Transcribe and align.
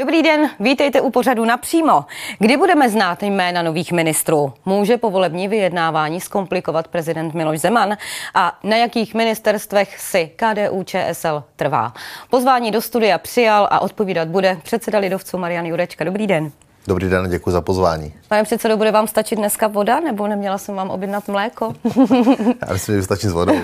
Dobrý 0.00 0.22
den, 0.22 0.50
vítejte 0.60 1.00
u 1.00 1.10
pořadu 1.10 1.44
napřímo. 1.44 2.04
Kdy 2.38 2.56
budeme 2.56 2.90
znát 2.90 3.22
jména 3.22 3.62
nových 3.62 3.92
ministrů? 3.92 4.52
Může 4.64 4.96
povolební 4.96 5.48
vyjednávání 5.48 6.20
zkomplikovat 6.20 6.88
prezident 6.88 7.34
Miloš 7.34 7.60
Zeman? 7.60 7.96
A 8.34 8.58
na 8.62 8.76
jakých 8.76 9.14
ministerstvech 9.14 10.00
si 10.00 10.30
KDU 10.36 10.82
ČSL 10.82 11.44
trvá? 11.56 11.92
Pozvání 12.30 12.70
do 12.70 12.80
studia 12.80 13.18
přijal 13.18 13.68
a 13.70 13.80
odpovídat 13.80 14.28
bude 14.28 14.56
předseda 14.62 14.98
lidovců 14.98 15.38
Marian 15.38 15.66
Jurečka. 15.66 16.04
Dobrý 16.04 16.26
den. 16.26 16.52
Dobrý 16.86 17.08
den, 17.08 17.30
děkuji 17.30 17.50
za 17.50 17.60
pozvání. 17.60 18.14
Pane 18.28 18.44
předsedo, 18.44 18.76
bude 18.76 18.90
vám 18.90 19.08
stačit 19.08 19.36
dneska 19.36 19.66
voda, 19.66 20.00
nebo 20.00 20.28
neměla 20.28 20.58
jsem 20.58 20.74
vám 20.74 20.90
objednat 20.90 21.28
mléko? 21.28 21.74
Já 22.66 22.72
myslím, 22.72 22.96
že 22.96 23.02
stačí 23.02 23.26
s 23.28 23.32
vodou. 23.32 23.54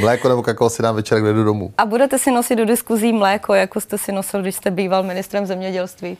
Mléko 0.00 0.28
nebo 0.28 0.42
kakao 0.42 0.70
si 0.70 0.82
dám 0.82 0.94
večer, 0.94 1.20
kde 1.20 1.32
jdu 1.32 1.44
domů. 1.44 1.72
A 1.78 1.86
budete 1.86 2.18
si 2.18 2.30
nosit 2.30 2.56
do 2.56 2.64
diskuzí 2.64 3.12
mléko, 3.12 3.54
jako 3.54 3.80
jste 3.80 3.98
si 3.98 4.12
nosil, 4.12 4.42
když 4.42 4.54
jste 4.54 4.70
býval 4.70 5.02
ministrem 5.02 5.46
zemědělství? 5.46 6.18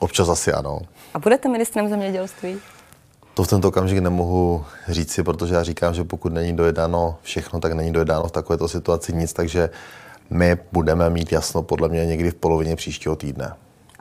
Občas 0.00 0.28
asi 0.28 0.52
ano. 0.52 0.80
A 1.14 1.18
budete 1.18 1.48
ministrem 1.48 1.88
zemědělství? 1.88 2.56
To 3.34 3.44
v 3.44 3.48
tento 3.48 3.68
okamžik 3.68 3.98
nemohu 3.98 4.64
říci, 4.88 5.22
protože 5.22 5.54
já 5.54 5.62
říkám, 5.62 5.94
že 5.94 6.04
pokud 6.04 6.32
není 6.32 6.56
dojednáno 6.56 7.18
všechno, 7.22 7.60
tak 7.60 7.72
není 7.72 7.92
dojednáno 7.92 8.24
v 8.24 8.32
takovéto 8.32 8.68
situaci 8.68 9.12
nic, 9.12 9.32
takže 9.32 9.70
my 10.30 10.56
budeme 10.72 11.10
mít 11.10 11.32
jasno 11.32 11.62
podle 11.62 11.88
mě 11.88 12.06
někdy 12.06 12.30
v 12.30 12.34
polovině 12.34 12.76
příštího 12.76 13.16
týdne 13.16 13.52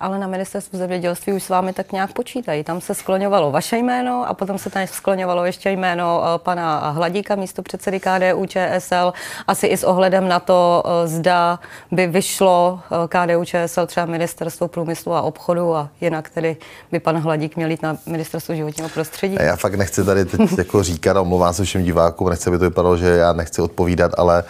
ale 0.01 0.19
na 0.19 0.27
ministerstvu 0.27 0.77
zemědělství 0.77 1.33
už 1.33 1.43
s 1.43 1.49
vámi 1.49 1.73
tak 1.73 1.91
nějak 1.91 2.13
počítají. 2.13 2.63
Tam 2.63 2.81
se 2.81 2.95
skloňovalo 2.95 3.51
vaše 3.51 3.77
jméno 3.77 4.25
a 4.27 4.33
potom 4.33 4.57
se 4.57 4.69
tam 4.69 4.87
skloňovalo 4.87 5.45
ještě 5.45 5.69
jméno 5.69 6.23
eh, 6.23 6.37
pana 6.37 6.89
Hladíka, 6.89 7.35
místo 7.35 7.61
předsedy 7.61 7.99
KDU 7.99 8.45
ČSL, 8.45 9.13
asi 9.47 9.67
i 9.67 9.77
s 9.77 9.83
ohledem 9.83 10.27
na 10.27 10.39
to, 10.39 10.83
eh, 10.85 11.07
zda 11.07 11.59
by 11.91 12.07
vyšlo 12.07 12.79
eh, 12.91 13.07
KDU 13.07 13.45
ČSL 13.45 13.85
třeba 13.85 14.05
ministerstvo 14.05 14.67
průmyslu 14.67 15.13
a 15.13 15.21
obchodu 15.21 15.75
a 15.75 15.89
jinak 16.01 16.29
tedy 16.29 16.57
by 16.91 16.99
pan 16.99 17.17
Hladík 17.17 17.55
měl 17.55 17.71
jít 17.71 17.81
na 17.81 17.97
ministerstvo 18.05 18.55
životního 18.55 18.89
prostředí. 18.89 19.37
Já 19.39 19.55
fakt 19.55 19.75
nechci 19.75 20.05
tady 20.05 20.25
teď 20.25 20.41
jako 20.57 20.83
říkat, 20.83 21.17
omlouvám 21.17 21.53
se 21.53 21.63
všem 21.63 21.83
divákům, 21.83 22.29
nechci, 22.29 22.49
aby 22.49 22.57
to 22.57 22.63
vypadalo, 22.63 22.97
že 22.97 23.07
já 23.07 23.33
nechci 23.33 23.61
odpovídat, 23.61 24.11
ale 24.17 24.43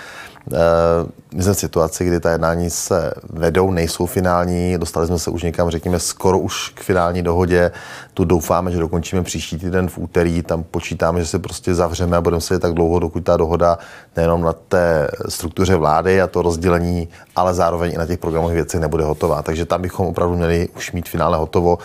my 1.34 1.44
jsme 1.44 1.54
v 1.54 1.58
situaci, 1.58 2.06
kdy 2.06 2.20
ta 2.20 2.32
jednání 2.32 2.70
se 2.70 3.14
vedou, 3.30 3.72
nejsou 3.72 4.06
finální, 4.06 4.78
dostali 4.78 5.08
jsme 5.08 5.20
se 5.20 5.32
už 5.32 5.44
někam, 5.44 5.70
řekněme, 5.70 6.00
skoro 6.00 6.40
už 6.40 6.70
k 6.70 6.82
finální 6.82 7.24
dohodě. 7.24 7.72
Tu 8.14 8.26
doufáme, 8.26 8.72
že 8.72 8.80
dokončíme 8.80 9.24
příští 9.24 9.58
týden 9.58 9.90
v 9.90 9.98
úterý, 9.98 10.42
tam 10.42 10.64
počítáme, 10.64 11.20
že 11.20 11.26
se 11.26 11.40
prostě 11.40 11.76
zavřeme 11.76 12.18
a 12.18 12.22
budeme 12.22 12.42
se 12.42 12.60
tak 12.60 12.74
dlouho, 12.74 13.00
dokud 13.00 13.24
ta 13.24 13.38
dohoda 13.38 13.78
nejenom 14.16 14.42
na 14.42 14.54
té 14.54 15.08
struktuře 15.30 15.76
vlády 15.76 16.22
a 16.22 16.28
to 16.28 16.42
rozdělení, 16.42 17.10
ale 17.36 17.54
zároveň 17.54 17.92
i 17.94 17.98
na 17.98 18.06
těch 18.06 18.20
programových 18.20 18.56
věcech 18.56 18.80
nebude 18.80 19.04
hotová. 19.04 19.42
Takže 19.42 19.66
tam 19.66 19.82
bychom 19.82 20.08
opravdu 20.08 20.36
měli 20.36 20.70
už 20.76 20.92
mít 20.92 21.10
finále 21.10 21.38
hotovo. 21.38 21.78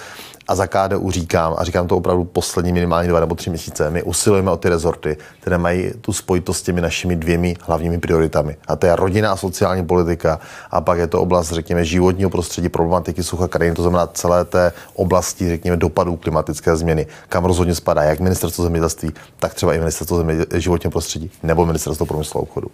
A 0.49 0.55
za 0.55 0.67
KDU 0.67 1.11
říkám, 1.11 1.55
a 1.59 1.65
říkám 1.65 1.89
to 1.89 1.97
opravdu 1.97 2.25
poslední 2.25 2.73
minimálně 2.73 3.09
dva 3.09 3.21
nebo 3.21 3.35
tři 3.35 3.51
měsíce, 3.51 3.91
my 3.91 4.03
usilujeme 4.03 4.51
o 4.51 4.57
ty 4.57 4.69
rezorty, 4.69 5.17
které 5.41 5.59
mají 5.59 5.91
tu 6.01 6.13
spojitost 6.13 6.61
s 6.61 6.63
těmi 6.63 6.81
našimi 6.81 7.17
dvěmi 7.17 7.57
hlavními 7.61 7.99
prioritami. 7.99 8.57
A 8.69 8.77
to 8.77 8.87
je 8.87 8.97
rodina 8.97 9.33
a 9.33 9.37
sociální 9.37 9.87
politika. 9.87 10.41
A 10.71 10.81
pak 10.81 10.99
je 10.99 11.07
to 11.07 11.21
oblast, 11.21 11.53
řekněme, 11.53 11.85
životního 11.85 12.31
prostředí, 12.31 12.69
problematiky 12.69 13.23
sucha 13.23 13.49
krajiny, 13.49 13.77
to 13.77 13.83
znamená 13.83 14.07
celé 14.07 14.45
té 14.45 14.73
oblasti, 14.95 15.49
řekněme, 15.49 15.77
dopadů 15.77 16.17
klimatické 16.17 16.77
změny, 16.77 17.07
kam 17.29 17.45
rozhodně 17.45 17.75
spadá 17.75 18.03
jak 18.03 18.21
ministerstvo 18.21 18.65
zemědělství, 18.65 19.13
tak 19.39 19.55
třeba 19.55 19.75
i 19.75 19.79
ministerstvo 19.79 20.25
životního 20.55 20.91
prostředí 20.91 21.31
nebo 21.43 21.67
ministerstvo 21.67 22.07
průmyslu 22.07 22.41
a 22.41 22.43
obchodu. 22.43 22.71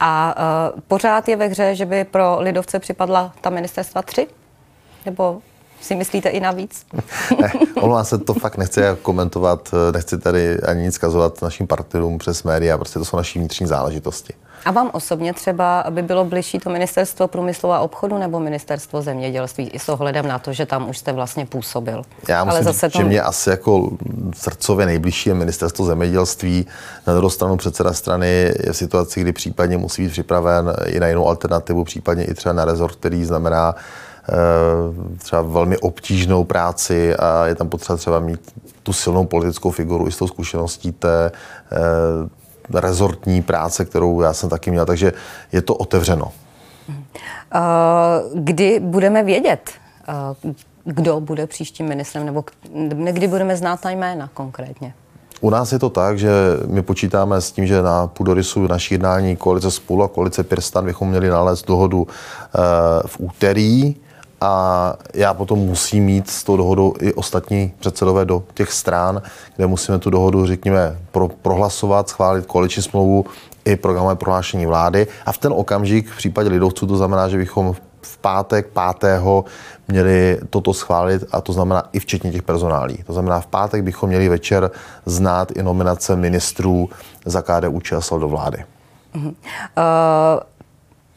A 0.00 0.34
uh, 0.74 0.80
pořád 0.88 1.28
je 1.28 1.36
ve 1.36 1.46
hře, 1.46 1.74
že 1.74 1.86
by 1.86 2.04
pro 2.04 2.36
lidovce 2.40 2.78
připadla 2.78 3.32
ta 3.40 3.50
ministerstva 3.50 4.02
tři? 4.02 4.26
Nebo 5.06 5.40
si 5.80 5.94
myslíte 5.94 6.28
i 6.28 6.40
navíc? 6.40 6.86
ne, 7.40 7.52
omlouvám 7.76 8.04
se, 8.04 8.18
to 8.18 8.34
fakt 8.34 8.56
nechci 8.56 8.80
komentovat, 9.02 9.74
nechci 9.92 10.18
tady 10.18 10.60
ani 10.60 10.82
nic 10.82 10.98
kazovat 10.98 11.42
našim 11.42 11.66
partnerům 11.66 12.18
přes 12.18 12.42
média, 12.42 12.78
prostě 12.78 12.98
to 12.98 13.04
jsou 13.04 13.16
naší 13.16 13.38
vnitřní 13.38 13.66
záležitosti. 13.66 14.34
A 14.66 14.70
vám 14.70 14.90
osobně 14.92 15.32
třeba 15.32 15.84
by 15.90 16.02
bylo 16.02 16.24
bližší 16.24 16.58
to 16.58 16.70
ministerstvo 16.70 17.28
průmyslu 17.28 17.72
a 17.72 17.80
obchodu 17.80 18.18
nebo 18.18 18.40
ministerstvo 18.40 19.02
zemědělství 19.02 19.68
i 19.68 19.78
s 19.78 19.88
ohledem 19.88 20.28
na 20.28 20.38
to, 20.38 20.52
že 20.52 20.66
tam 20.66 20.88
už 20.88 20.98
jste 20.98 21.12
vlastně 21.12 21.46
působil? 21.46 22.02
Já 22.28 22.44
musím 22.44 22.56
Ale 22.56 22.64
zase 22.64 22.86
říct, 22.86 22.92
to... 22.92 22.98
že 22.98 23.04
mě 23.04 23.22
asi 23.22 23.50
jako 23.50 23.90
srdcově 24.34 24.86
nejbližší 24.86 25.28
je 25.28 25.34
ministerstvo 25.34 25.84
zemědělství. 25.84 26.66
Na 27.06 27.14
druhou 27.14 27.30
stranu 27.30 27.56
předseda 27.56 27.92
strany 27.92 28.52
je 28.66 28.72
v 28.72 28.76
situaci, 28.76 29.20
kdy 29.20 29.32
případně 29.32 29.78
musí 29.78 30.02
být 30.02 30.10
připraven 30.10 30.72
i 30.86 31.00
na 31.00 31.06
jinou 31.06 31.28
alternativu, 31.28 31.84
případně 31.84 32.24
i 32.24 32.34
třeba 32.34 32.52
na 32.52 32.64
rezort, 32.64 32.96
který 32.96 33.24
znamená 33.24 33.74
třeba 35.18 35.42
velmi 35.42 35.78
obtížnou 35.78 36.44
práci 36.44 37.16
a 37.16 37.46
je 37.46 37.54
tam 37.54 37.68
potřeba 37.68 37.96
třeba 37.96 38.20
mít 38.20 38.52
tu 38.82 38.92
silnou 38.92 39.26
politickou 39.26 39.70
figuru 39.70 40.08
i 40.08 40.12
s 40.12 40.16
tou 40.16 40.26
zkušeností 40.26 40.92
té 40.92 41.30
eh, 41.72 42.80
rezortní 42.80 43.42
práce, 43.42 43.84
kterou 43.84 44.20
já 44.20 44.32
jsem 44.32 44.48
taky 44.48 44.70
měl, 44.70 44.86
takže 44.86 45.12
je 45.52 45.62
to 45.62 45.74
otevřeno. 45.74 46.32
Eh, 46.88 47.60
kdy 48.34 48.80
budeme 48.80 49.22
vědět, 49.24 49.70
kdo 50.84 51.20
bude 51.20 51.46
příštím 51.46 51.88
ministrem, 51.88 52.26
nebo 52.26 52.44
kdy 53.10 53.28
budeme 53.28 53.56
znát 53.56 53.80
ta 53.80 53.90
jména 53.90 54.30
konkrétně? 54.34 54.94
U 55.40 55.50
nás 55.50 55.72
je 55.72 55.78
to 55.78 55.90
tak, 55.90 56.18
že 56.18 56.30
my 56.66 56.82
počítáme 56.82 57.40
s 57.40 57.52
tím, 57.52 57.66
že 57.66 57.82
na 57.82 58.06
půdorysu 58.06 58.66
naší 58.66 58.94
jednání 58.94 59.36
koalice 59.36 59.70
spolu 59.70 60.02
a 60.02 60.08
koalice 60.08 60.44
Pirstan 60.44 60.84
bychom 60.84 61.08
měli 61.08 61.28
nalézt 61.28 61.66
dohodu 61.66 62.06
v 63.06 63.16
úterý 63.18 63.96
a 64.40 64.94
já 65.14 65.34
potom 65.34 65.58
musím 65.58 66.04
mít 66.04 66.30
s 66.30 66.44
tou 66.44 66.56
dohodou 66.56 66.94
i 67.00 67.14
ostatní 67.14 67.72
předsedové 67.78 68.24
do 68.24 68.42
těch 68.54 68.72
strán, 68.72 69.22
kde 69.56 69.66
musíme 69.66 69.98
tu 69.98 70.10
dohodu, 70.10 70.46
řekněme, 70.46 70.98
pro, 71.12 71.28
prohlasovat, 71.28 72.08
schválit 72.08 72.46
koaliční 72.46 72.82
smlouvu 72.82 73.26
i 73.64 73.76
programové 73.76 74.16
prohlášení 74.16 74.66
vlády. 74.66 75.06
A 75.26 75.32
v 75.32 75.38
ten 75.38 75.52
okamžik 75.56 76.10
v 76.10 76.16
případě 76.16 76.48
lidovců 76.48 76.86
to 76.86 76.96
znamená, 76.96 77.28
že 77.28 77.36
bychom 77.36 77.74
v 78.02 78.18
pátek 78.18 78.66
5. 79.00 79.22
měli 79.88 80.38
toto 80.50 80.74
schválit 80.74 81.24
a 81.32 81.40
to 81.40 81.52
znamená 81.52 81.84
i 81.92 81.98
včetně 81.98 82.32
těch 82.32 82.42
personálí. 82.42 83.04
To 83.06 83.12
znamená, 83.12 83.40
v 83.40 83.46
pátek 83.46 83.82
bychom 83.82 84.08
měli 84.08 84.28
večer 84.28 84.70
znát 85.06 85.50
i 85.50 85.62
nominace 85.62 86.16
ministrů 86.16 86.90
za 87.24 87.42
KDU 87.42 87.80
ČSL 87.80 88.18
do 88.18 88.28
vlády. 88.28 88.64
Uh-huh. 89.14 89.28
Uh... 89.28 90.55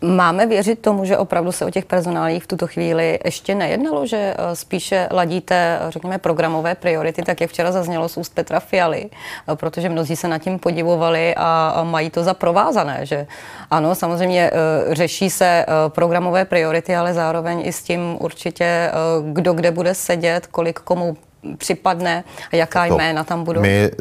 Máme 0.02 0.46
věřit 0.46 0.80
tomu, 0.80 1.06
že 1.06 1.18
opravdu 1.18 1.52
se 1.52 1.66
o 1.66 1.70
těch 1.70 1.86
personálích 1.86 2.44
v 2.44 2.48
tuto 2.48 2.68
chvíli 2.68 3.20
ještě 3.26 3.56
nejednalo, 3.56 4.06
že 4.06 4.18
eh, 4.18 4.56
spíše 4.56 5.08
ladíte, 5.12 5.80
řekněme, 5.90 6.18
programové 6.18 6.76
priority, 6.76 7.22
tak 7.22 7.42
jak 7.42 7.50
včera 7.50 7.72
zaznělo 7.72 8.10
z 8.10 8.18
úst 8.18 8.36
Petra 8.36 8.60
Fialy, 8.60 9.10
eh, 9.10 9.56
protože 9.56 9.90
mnozí 9.90 10.16
se 10.16 10.28
nad 10.28 10.38
tím 10.38 10.60
podivovali 10.60 11.36
a 11.38 11.84
mají 11.84 12.10
to 12.10 12.24
za 12.24 12.34
provázané, 12.34 13.06
že 13.06 13.28
ano, 13.72 13.96
samozřejmě 13.96 14.52
eh, 14.54 14.96
řeší 14.96 15.30
se 15.30 15.66
programové 15.88 16.46
priority, 16.46 16.96
ale 16.96 17.14
zároveň 17.14 17.62
i 17.66 17.74
s 17.74 17.84
tím 17.84 18.18
určitě, 18.20 18.92
kdo 19.32 19.54
kde 19.54 19.72
bude 19.72 19.94
sedět, 19.94 20.48
kolik 20.48 20.80
komu 20.80 21.18
připadne 21.58 22.24
a 22.52 22.56
jaká 22.56 22.88
to, 22.88 22.98
jména 22.98 23.24
tam 23.24 23.44
budou? 23.44 23.62
My 23.62 23.92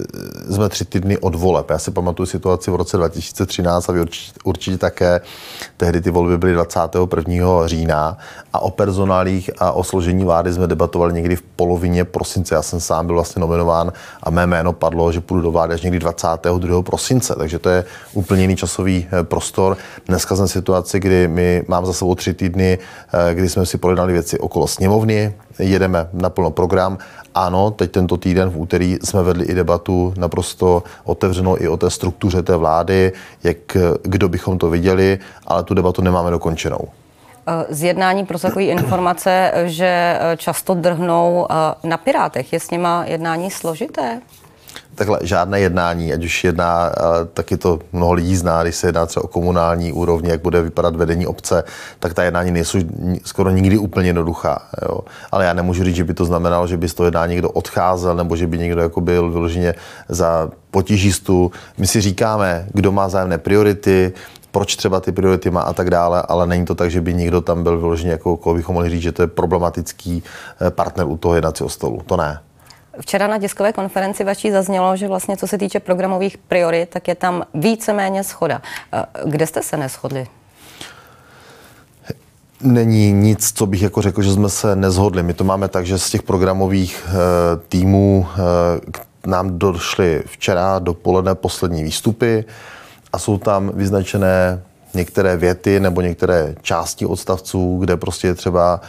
jsme 0.50 0.68
tři 0.68 0.84
týdny 0.84 1.18
od 1.18 1.34
voleb. 1.34 1.70
Já 1.70 1.78
si 1.78 1.90
pamatuju 1.90 2.26
situaci 2.26 2.70
v 2.70 2.74
roce 2.74 2.96
2013 2.96 3.88
a 3.88 3.92
vy 3.92 4.00
určitě, 4.00 4.38
určitě 4.44 4.78
také. 4.78 5.20
Tehdy 5.76 6.00
ty 6.00 6.10
volby 6.10 6.38
byly 6.38 6.52
21. 6.52 7.66
října 7.66 8.18
a 8.52 8.60
o 8.60 8.70
personálích 8.70 9.50
a 9.58 9.72
o 9.72 9.84
složení 9.84 10.24
vlády 10.24 10.52
jsme 10.52 10.66
debatovali 10.66 11.12
někdy 11.12 11.36
v 11.36 11.42
polovině 11.42 12.04
prosince. 12.04 12.54
Já 12.54 12.62
jsem 12.62 12.80
sám 12.80 13.06
byl 13.06 13.14
vlastně 13.14 13.40
nominován 13.40 13.92
a 14.22 14.30
mé 14.30 14.46
jméno 14.46 14.72
padlo, 14.72 15.12
že 15.12 15.20
půjdu 15.20 15.42
do 15.42 15.50
vlády 15.50 15.74
až 15.74 15.82
někdy 15.82 15.98
22. 15.98 16.82
prosince. 16.82 17.34
Takže 17.34 17.58
to 17.58 17.68
je 17.68 17.84
úplně 18.12 18.42
jiný 18.42 18.56
časový 18.56 19.06
eh, 19.06 19.24
prostor. 19.24 19.76
Dneska 20.06 20.36
jsme 20.36 20.46
v 20.46 20.50
situaci, 20.50 21.00
kdy 21.00 21.28
my 21.28 21.62
mám 21.68 21.86
za 21.86 21.92
sebou 21.92 22.14
tři 22.14 22.34
týdny, 22.34 22.78
eh, 23.12 23.34
kdy 23.34 23.48
jsme 23.48 23.66
si 23.66 23.78
projednali 23.78 24.12
věci 24.12 24.38
okolo 24.38 24.66
sněmovny, 24.66 25.34
jedeme 25.58 26.08
na 26.12 26.30
plno 26.30 26.50
program 26.50 26.98
ano, 27.34 27.70
teď 27.70 27.90
tento 27.90 28.16
týden 28.16 28.50
v 28.50 28.58
úterý 28.58 28.98
jsme 29.04 29.22
vedli 29.22 29.44
i 29.44 29.54
debatu 29.54 30.14
naprosto 30.16 30.82
otevřenou 31.04 31.56
i 31.60 31.68
o 31.68 31.76
té 31.76 31.90
struktuře 31.90 32.42
té 32.42 32.56
vlády, 32.56 33.12
jak, 33.44 33.76
kdo 34.02 34.28
bychom 34.28 34.58
to 34.58 34.70
viděli, 34.70 35.18
ale 35.46 35.62
tu 35.62 35.74
debatu 35.74 36.02
nemáme 36.02 36.30
dokončenou. 36.30 36.88
Eh, 37.48 37.66
z 37.68 37.82
jednání 37.82 38.26
pro 38.26 38.38
takové 38.38 38.64
informace, 38.78 39.52
že 39.64 40.20
často 40.36 40.74
drhnou 40.74 41.46
eh, 41.50 41.54
na 41.88 41.96
Pirátech. 41.96 42.52
Je 42.52 42.60
s 42.60 42.70
nima 42.70 43.04
jednání 43.06 43.50
složité? 43.50 44.20
Takhle 44.94 45.18
žádné 45.22 45.60
jednání, 45.60 46.12
ať 46.12 46.24
už 46.24 46.44
jedná, 46.44 46.92
taky 47.32 47.56
to 47.56 47.78
mnoho 47.92 48.12
lidí 48.12 48.36
zná, 48.36 48.62
když 48.62 48.76
se 48.76 48.88
jedná 48.88 49.06
třeba 49.06 49.24
o 49.24 49.28
komunální 49.28 49.92
úrovni, 49.92 50.30
jak 50.30 50.40
bude 50.40 50.62
vypadat 50.62 50.96
vedení 50.96 51.26
obce, 51.26 51.64
tak 51.98 52.14
ta 52.14 52.22
jednání 52.22 52.50
nejsou 52.50 52.78
skoro 53.24 53.50
nikdy 53.50 53.78
úplně 53.78 54.08
jednoduchá. 54.08 54.62
Jo. 54.82 55.00
Ale 55.32 55.44
já 55.44 55.52
nemůžu 55.52 55.84
říct, 55.84 55.96
že 55.96 56.04
by 56.04 56.14
to 56.14 56.24
znamenalo, 56.24 56.66
že 56.66 56.76
by 56.76 56.88
z 56.88 56.94
toho 56.94 57.06
jednání 57.06 57.32
někdo 57.32 57.50
odcházel, 57.50 58.16
nebo 58.16 58.36
že 58.36 58.46
by 58.46 58.58
někdo 58.58 58.80
jako 58.80 59.00
byl 59.00 59.30
vyloženě 59.30 59.74
za 60.08 60.50
potížistu. 60.70 61.52
My 61.78 61.86
si 61.86 62.00
říkáme, 62.00 62.66
kdo 62.74 62.92
má 62.92 63.08
zájemné 63.08 63.38
priority, 63.38 64.12
proč 64.50 64.76
třeba 64.76 65.00
ty 65.00 65.12
priority 65.12 65.50
má 65.50 65.60
a 65.60 65.72
tak 65.72 65.90
dále, 65.90 66.22
ale 66.28 66.46
není 66.46 66.64
to 66.64 66.74
tak, 66.74 66.90
že 66.90 67.00
by 67.00 67.14
někdo 67.14 67.40
tam 67.40 67.62
byl 67.62 67.78
vyložený, 67.78 68.10
jako 68.10 68.54
bychom 68.54 68.74
mohli 68.74 68.90
říct, 68.90 69.02
že 69.02 69.12
to 69.12 69.22
je 69.22 69.28
problematický 69.28 70.22
eh, 70.60 70.70
partner 70.70 71.06
u 71.06 71.16
toho 71.16 71.34
jednacího 71.34 71.68
stolu. 71.68 72.00
To 72.06 72.16
ne. 72.16 72.38
Včera 73.00 73.26
na 73.26 73.38
tiskové 73.38 73.72
konferenci 73.72 74.24
vaší 74.24 74.50
zaznělo, 74.50 74.96
že 74.96 75.08
vlastně 75.08 75.36
co 75.36 75.46
se 75.46 75.58
týče 75.58 75.80
programových 75.80 76.38
priorit, 76.38 76.88
tak 76.88 77.08
je 77.08 77.14
tam 77.14 77.42
víceméně 77.54 78.24
schoda. 78.24 78.62
Eh, 78.92 79.04
kde 79.24 79.46
jste 79.46 79.62
se 79.62 79.76
neschodli? 79.76 80.26
Není 82.60 83.12
nic, 83.12 83.52
co 83.52 83.66
bych 83.66 83.82
jako 83.82 84.02
řekl, 84.02 84.22
že 84.22 84.32
jsme 84.32 84.48
se 84.48 84.76
nezhodli. 84.76 85.22
My 85.22 85.34
to 85.34 85.44
máme 85.44 85.68
tak, 85.68 85.86
že 85.86 85.98
z 85.98 86.10
těch 86.10 86.22
programových 86.22 87.06
e, 87.06 87.12
týmů 87.68 88.26
e, 88.26 88.90
k 88.90 89.26
nám 89.26 89.58
došly 89.58 90.22
včera 90.26 90.78
dopoledne 90.78 91.34
poslední 91.34 91.82
výstupy 91.82 92.44
a 93.12 93.18
jsou 93.18 93.38
tam 93.38 93.70
vyznačené 93.74 94.62
některé 94.94 95.36
věty 95.36 95.80
nebo 95.80 96.00
některé 96.00 96.54
části 96.62 97.06
odstavců, 97.06 97.78
kde 97.80 97.96
prostě 97.96 98.26
je 98.26 98.34
třeba 98.34 98.80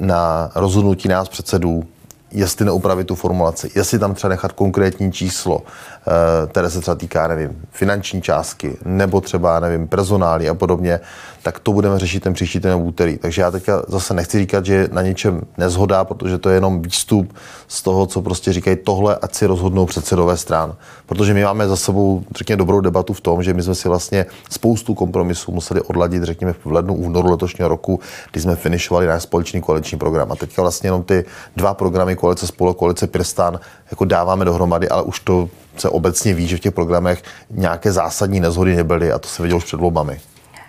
na 0.00 0.50
rozhodnutí 0.54 1.08
nás 1.08 1.28
předsedů 1.28 1.84
jestli 2.32 2.64
neupravit 2.64 3.06
tu 3.06 3.14
formulaci, 3.14 3.70
jestli 3.74 3.98
tam 3.98 4.14
třeba 4.14 4.28
nechat 4.28 4.52
konkrétní 4.52 5.12
číslo, 5.12 5.62
eh, 5.62 6.46
které 6.46 6.70
se 6.70 6.80
třeba 6.80 6.94
týká, 6.94 7.28
nevím, 7.28 7.62
finanční 7.70 8.22
částky, 8.22 8.76
nebo 8.84 9.20
třeba, 9.20 9.60
nevím, 9.60 9.88
personály 9.88 10.48
a 10.48 10.54
podobně, 10.54 11.00
tak 11.42 11.58
to 11.58 11.72
budeme 11.72 11.98
řešit 11.98 12.22
ten 12.22 12.32
příští 12.32 12.60
ten 12.60 12.74
úterý. 12.82 13.18
Takže 13.18 13.42
já 13.42 13.50
teďka 13.50 13.82
zase 13.88 14.14
nechci 14.14 14.38
říkat, 14.38 14.66
že 14.66 14.88
na 14.92 15.02
něčem 15.02 15.40
nezhoda, 15.58 16.04
protože 16.04 16.38
to 16.38 16.48
je 16.48 16.56
jenom 16.56 16.82
výstup 16.82 17.34
z 17.68 17.82
toho, 17.82 18.06
co 18.06 18.22
prostě 18.22 18.52
říkají 18.52 18.76
tohle, 18.76 19.16
ať 19.22 19.34
si 19.34 19.46
rozhodnou 19.46 19.86
předsedové 19.86 20.36
stran. 20.36 20.74
Protože 21.06 21.34
my 21.34 21.44
máme 21.44 21.68
za 21.68 21.76
sebou, 21.76 22.22
řekněme, 22.36 22.56
dobrou 22.56 22.80
debatu 22.80 23.12
v 23.12 23.20
tom, 23.20 23.42
že 23.42 23.54
my 23.54 23.62
jsme 23.62 23.74
si 23.74 23.88
vlastně 23.88 24.26
spoustu 24.50 24.94
kompromisů 24.94 25.52
museli 25.52 25.80
odladit, 25.80 26.22
řekněme, 26.22 26.52
v 26.52 26.66
lednu, 26.66 26.94
únoru 26.94 27.30
letošního 27.30 27.68
roku, 27.68 28.00
kdy 28.30 28.40
jsme 28.40 28.56
finišovali 28.56 29.06
náš 29.06 29.22
společný 29.22 29.60
koaliční 29.60 29.98
program. 29.98 30.32
A 30.32 30.36
teďka 30.36 30.62
vlastně 30.62 30.86
jenom 30.86 31.02
ty 31.02 31.24
dva 31.56 31.74
programy 31.74 32.16
koalice 32.16 32.46
spolu, 32.46 32.74
koalice 32.74 33.06
Pirstan 33.06 33.60
jako 33.90 34.04
dáváme 34.04 34.44
dohromady, 34.44 34.88
ale 34.88 35.02
už 35.02 35.20
to 35.20 35.48
se 35.76 35.88
obecně 35.88 36.34
ví, 36.34 36.48
že 36.48 36.56
v 36.56 36.60
těch 36.60 36.74
programech 36.74 37.22
nějaké 37.50 37.92
zásadní 37.92 38.40
nezhody 38.40 38.76
nebyly 38.76 39.12
a 39.12 39.18
to 39.18 39.28
se 39.28 39.42
vidělo 39.42 39.58
už 39.58 39.64
před 39.64 39.80
volbami. 39.80 40.20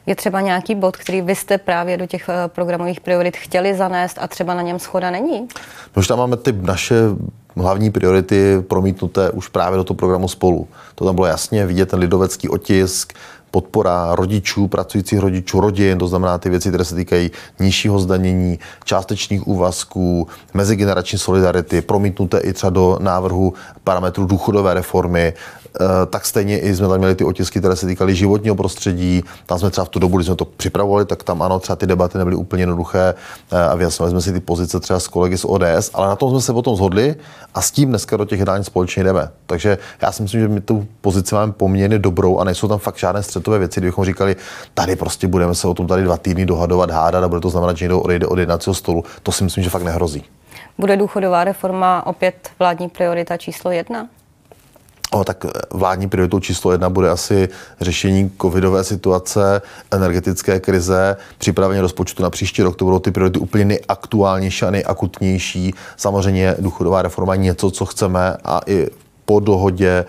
Je 0.05 0.15
třeba 0.15 0.41
nějaký 0.41 0.75
bod, 0.75 0.97
který 0.97 1.21
vy 1.21 1.35
jste 1.35 1.57
právě 1.57 1.97
do 1.97 2.05
těch 2.05 2.29
eh, 2.29 2.47
programových 2.47 3.01
priorit 3.01 3.37
chtěli 3.37 3.75
zanést 3.75 4.17
a 4.21 4.27
třeba 4.27 4.53
na 4.53 4.61
něm 4.61 4.79
schoda 4.79 5.11
není? 5.11 5.47
No 5.95 6.03
tam 6.03 6.19
máme 6.19 6.37
ty 6.37 6.51
naše 6.51 6.95
hlavní 7.55 7.91
priority 7.91 8.61
promítnuté 8.67 9.31
už 9.31 9.47
právě 9.47 9.77
do 9.77 9.83
toho 9.83 9.95
programu 9.95 10.27
spolu. 10.27 10.67
To 10.95 11.05
tam 11.05 11.15
bylo 11.15 11.27
jasně 11.27 11.65
vidět, 11.65 11.89
ten 11.89 11.99
lidovecký 11.99 12.49
otisk, 12.49 13.13
podpora 13.51 14.15
rodičů, 14.15 14.67
pracujících 14.67 15.19
rodičů, 15.19 15.59
rodin, 15.59 15.97
to 15.97 16.07
znamená 16.07 16.37
ty 16.37 16.49
věci, 16.49 16.69
které 16.69 16.85
se 16.85 16.95
týkají 16.95 17.31
nižšího 17.59 17.99
zdanění, 17.99 18.59
částečných 18.83 19.47
úvazků, 19.47 20.27
mezigenerační 20.53 21.19
solidarity, 21.19 21.81
promítnuté 21.81 22.39
i 22.39 22.53
třeba 22.53 22.69
do 22.69 22.97
návrhu 23.01 23.53
parametrů 23.83 24.25
důchodové 24.25 24.73
reformy, 24.73 25.33
tak 26.09 26.25
stejně 26.25 26.59
i 26.59 26.75
jsme 26.75 26.87
tam 26.87 26.97
měli 26.97 27.15
ty 27.15 27.23
otisky, 27.23 27.59
které 27.59 27.75
se 27.75 27.87
týkaly 27.87 28.15
životního 28.15 28.55
prostředí. 28.55 29.23
Tam 29.45 29.59
jsme 29.59 29.69
třeba 29.69 29.85
v 29.85 29.89
tu 29.89 29.99
dobu, 29.99 30.17
kdy 30.17 30.25
jsme 30.25 30.35
to 30.35 30.45
připravovali, 30.45 31.05
tak 31.05 31.23
tam 31.23 31.41
ano, 31.41 31.59
třeba 31.59 31.75
ty 31.75 31.87
debaty 31.87 32.17
nebyly 32.17 32.35
úplně 32.35 32.63
jednoduché 32.63 33.13
eh, 33.51 33.63
a 33.63 33.75
vyjasnili 33.75 34.11
jsme 34.11 34.21
si 34.21 34.33
ty 34.33 34.39
pozice 34.39 34.79
třeba 34.79 34.99
s 34.99 35.07
kolegy 35.07 35.37
z 35.37 35.45
ODS, 35.45 35.91
ale 35.93 36.07
na 36.07 36.15
tom 36.15 36.29
jsme 36.29 36.41
se 36.41 36.53
potom 36.53 36.75
zhodli 36.75 37.15
a 37.53 37.61
s 37.61 37.71
tím 37.71 37.89
dneska 37.89 38.17
do 38.17 38.25
těch 38.25 38.39
jednání 38.39 38.63
společně 38.63 39.03
jdeme. 39.03 39.29
Takže 39.45 39.77
já 40.01 40.11
si 40.11 40.23
myslím, 40.23 40.41
že 40.41 40.47
my 40.47 40.61
tu 40.61 40.87
pozici 41.01 41.35
máme 41.35 41.51
poměrně 41.51 41.99
dobrou 41.99 42.39
a 42.39 42.43
nejsou 42.43 42.67
tam 42.67 42.79
fakt 42.79 42.97
žádné 42.97 43.23
střetové 43.23 43.59
věci, 43.59 43.79
kdybychom 43.79 44.05
říkali, 44.05 44.35
tady 44.73 44.95
prostě 44.95 45.27
budeme 45.27 45.55
se 45.55 45.67
o 45.67 45.73
tom 45.73 45.87
tady 45.87 46.03
dva 46.03 46.17
týdny 46.17 46.45
dohadovat, 46.45 46.91
hádat 46.91 47.23
a 47.23 47.27
bude 47.27 47.41
to 47.41 47.49
znamenat, 47.49 47.77
že 47.77 47.85
někdo 47.85 48.01
odejde 48.01 48.27
od 48.27 48.39
jednacího 48.39 48.73
stolu. 48.73 49.03
To 49.23 49.31
si 49.31 49.43
myslím, 49.43 49.63
že 49.63 49.69
fakt 49.69 49.83
nehrozí. 49.83 50.23
Bude 50.77 50.97
důchodová 50.97 51.43
reforma 51.43 52.05
opět 52.05 52.49
vládní 52.59 52.89
priorita 52.89 53.37
číslo 53.37 53.71
jedna? 53.71 54.07
O, 55.13 55.23
tak 55.23 55.45
vládní 55.73 56.09
prioritou 56.09 56.39
číslo 56.39 56.71
jedna 56.71 56.89
bude 56.89 57.09
asi 57.09 57.49
řešení 57.81 58.31
covidové 58.41 58.83
situace, 58.83 59.61
energetické 59.91 60.59
krize, 60.59 61.17
připravení 61.37 61.81
rozpočtu 61.81 62.23
na 62.23 62.29
příští 62.29 62.61
rok. 62.61 62.75
To 62.75 62.85
budou 62.85 62.99
ty 62.99 63.11
priority 63.11 63.39
úplně 63.39 63.65
nejaktuálnější 63.65 64.65
a 64.65 64.71
nejakutnější. 64.71 65.73
Samozřejmě 65.97 66.55
důchodová 66.59 67.01
reforma 67.01 67.33
je 67.33 67.39
něco, 67.39 67.71
co 67.71 67.85
chceme 67.85 68.37
a 68.45 68.61
i 68.65 68.87
po 69.25 69.39
dohodě 69.39 70.05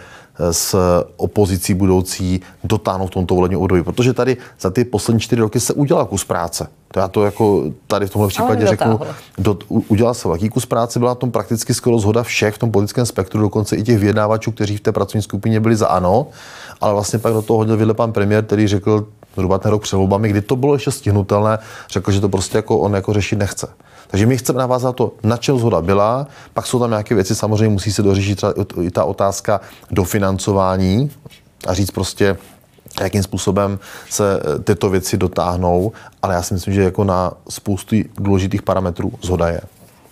s 0.51 0.77
opozicí 1.17 1.75
budoucí 1.75 2.41
dotáhnout 2.65 3.07
v 3.07 3.11
tomto 3.11 3.35
volebním 3.35 3.61
období. 3.61 3.83
Protože 3.83 4.13
tady 4.13 4.37
za 4.61 4.71
ty 4.71 4.85
poslední 4.85 5.21
čtyři 5.21 5.43
roky 5.43 5.61
se 5.61 5.73
udělal 5.73 6.07
kus 6.07 6.25
práce. 6.25 6.69
To 6.93 7.01
já 7.01 7.09
to 7.09 7.25
jako 7.25 7.65
tady 7.87 8.07
v 8.07 8.11
tomhle 8.11 8.29
případě 8.29 8.67
řeknu, 8.67 9.01
do, 9.39 9.59
udělal 9.69 10.15
se 10.15 10.29
velký 10.29 10.49
kus 10.49 10.67
práce, 10.67 10.99
byla 10.99 11.15
tom 11.15 11.31
prakticky 11.31 11.75
skoro 11.75 11.99
zhoda 11.99 12.23
všech 12.23 12.55
v 12.55 12.59
tom 12.59 12.71
politickém 12.71 13.07
spektru, 13.07 13.41
dokonce 13.41 13.77
i 13.77 13.83
těch 13.83 13.99
vyjednávačů, 13.99 14.53
kteří 14.53 14.77
v 14.77 14.81
té 14.81 14.93
pracovní 14.93 15.23
skupině 15.23 15.61
byli 15.61 15.77
za 15.77 15.87
ano, 15.87 16.27
ale 16.81 16.93
vlastně 16.93 17.19
pak 17.19 17.33
do 17.33 17.43
toho 17.43 17.57
hodil 17.57 17.77
vidle 17.77 17.95
pan 17.95 18.13
premiér, 18.13 18.45
který 18.45 18.69
řekl 18.69 19.07
zhruba 19.35 19.59
ten 19.59 19.71
rok 19.71 19.83
před 19.83 19.97
volbami, 19.97 20.29
kdy 20.29 20.41
to 20.41 20.57
bylo 20.57 20.75
ještě 20.75 20.91
stihnutelné, 20.91 21.59
řekl, 21.91 22.13
že 22.13 22.21
to 22.21 22.29
prostě 22.29 22.59
jako 22.59 22.79
on 22.79 22.95
jako 22.95 23.13
řešit 23.13 23.37
nechce. 23.37 23.69
Takže 24.07 24.27
my 24.27 24.37
chceme 24.37 24.59
navázat 24.59 24.97
to, 24.97 25.13
na 25.23 25.37
čem 25.37 25.59
zhoda 25.59 25.81
byla, 25.81 26.27
pak 26.55 26.67
jsou 26.67 26.79
tam 26.79 26.91
nějaké 26.91 27.15
věci, 27.15 27.35
samozřejmě 27.35 27.69
musí 27.69 27.93
se 27.93 28.03
dořešit 28.03 28.45
i 28.83 28.91
ta 28.91 29.05
otázka 29.05 29.61
dofinancování 29.91 31.11
a 31.67 31.75
říct 31.75 31.91
prostě, 31.91 32.37
jakým 33.01 33.23
způsobem 33.23 33.79
se 34.11 34.41
eh, 34.41 34.59
tyto 34.59 34.91
věci 34.91 35.17
dotáhnou, 35.17 35.93
ale 36.23 36.35
já 36.35 36.43
si 36.43 36.55
myslím, 36.55 36.75
že 36.75 36.83
jako 36.83 37.05
na 37.05 37.33
spoustu 37.49 37.97
důležitých 38.17 38.63
parametrů 38.63 39.13
zhoda 39.23 39.49
je. 39.49 39.61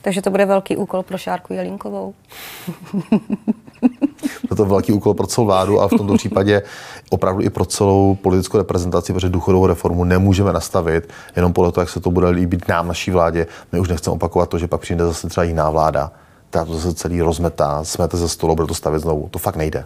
Takže 0.03 0.23
to 0.23 0.31
bude 0.31 0.47
velký 0.47 0.77
úkol 0.77 1.03
pro 1.03 1.19
Šárku 1.19 1.53
Jelinkovou. 1.53 2.15
je 4.51 4.57
to 4.57 4.65
velký 4.65 4.93
úkol 4.93 5.15
pro 5.15 5.27
celou 5.27 5.47
vládu 5.47 5.81
a 5.81 5.89
v 5.89 5.91
tomto 5.91 6.15
případě 6.15 6.63
opravdu 7.11 7.43
i 7.43 7.51
pro 7.51 7.65
celou 7.65 8.15
politickou 8.15 8.59
reprezentaci, 8.59 9.13
protože 9.13 9.29
důchodovou 9.29 9.67
reformu 9.67 10.05
nemůžeme 10.05 10.53
nastavit 10.53 11.13
jenom 11.37 11.53
podle 11.53 11.73
toho, 11.73 11.83
jak 11.83 11.91
se 11.91 12.01
to 12.01 12.11
bude 12.11 12.29
líbit 12.29 12.69
nám, 12.69 12.89
naší 12.89 13.11
vládě. 13.11 13.47
My 13.73 13.81
už 13.81 13.89
nechceme 13.89 14.15
opakovat 14.15 14.49
to, 14.49 14.59
že 14.59 14.69
pak 14.69 14.81
přijde 14.81 15.05
zase 15.05 15.29
třeba 15.29 15.45
jiná 15.45 15.71
vláda, 15.71 16.13
která 16.51 16.65
to 16.65 16.75
zase 16.75 16.95
celý 16.95 17.21
rozmetá, 17.21 17.85
smete 17.85 18.17
ze 18.17 18.29
stolu, 18.29 18.57
bude 18.57 18.69
to 18.69 18.75
stavět 18.75 19.01
znovu. 19.01 19.29
To 19.31 19.39
fakt 19.39 19.57
nejde. 19.57 19.85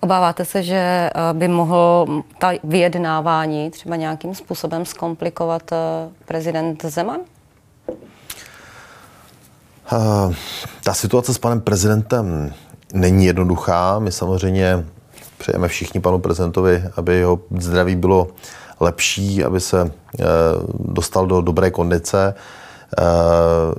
Obáváte 0.00 0.44
se, 0.44 0.62
že 0.62 0.76
eh, 0.76 1.10
by 1.32 1.48
mohl 1.48 2.06
ta 2.38 2.52
vyjednávání 2.64 3.70
třeba 3.70 3.96
nějakým 3.96 4.34
způsobem 4.34 4.84
zkomplikovat 4.84 5.72
eh, 5.72 5.76
prezident 6.24 6.84
Zeman? 6.84 7.20
Uh, 9.92 10.34
ta 10.84 10.94
situace 10.94 11.34
s 11.34 11.38
panem 11.38 11.60
prezidentem 11.60 12.52
není 12.92 13.26
jednoduchá. 13.26 13.98
My 13.98 14.12
samozřejmě 14.12 14.84
přejeme 15.38 15.68
všichni 15.68 16.00
panu 16.00 16.18
prezidentovi, 16.18 16.84
aby 16.96 17.14
jeho 17.14 17.38
zdraví 17.58 17.96
bylo 17.96 18.28
lepší, 18.80 19.44
aby 19.44 19.60
se 19.60 19.82
uh, 19.82 19.90
dostal 20.78 21.26
do 21.26 21.40
dobré 21.40 21.70
kondice. 21.70 22.34
Uh, 22.98 23.74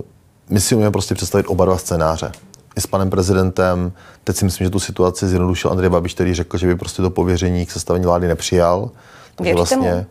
my 0.50 0.62
si 0.62 0.76
umíme 0.76 0.92
prostě 0.92 1.16
představit 1.16 1.46
oba 1.50 1.66
dva 1.66 1.78
scénáře 1.78 2.32
i 2.78 2.82
s 2.82 2.88
panem 2.88 3.10
prezidentem. 3.10 3.92
Teď 4.24 4.36
si 4.36 4.46
myslím, 4.46 4.66
že 4.66 4.72
tu 4.72 4.80
situaci 4.80 5.28
zjednodušil 5.28 5.72
Andrej 5.72 5.90
Babiš, 5.90 6.14
který 6.14 6.34
řekl, 6.34 6.58
že 6.58 6.68
by 6.68 6.76
prostě 6.76 7.02
to 7.02 7.10
pověření 7.10 7.66
k 7.66 7.72
sestavení 7.72 8.06
vlády 8.06 8.28
nepřijal. 8.28 8.90
Takže 9.36 9.54
vlastně, 9.54 9.94
mu? 9.94 10.06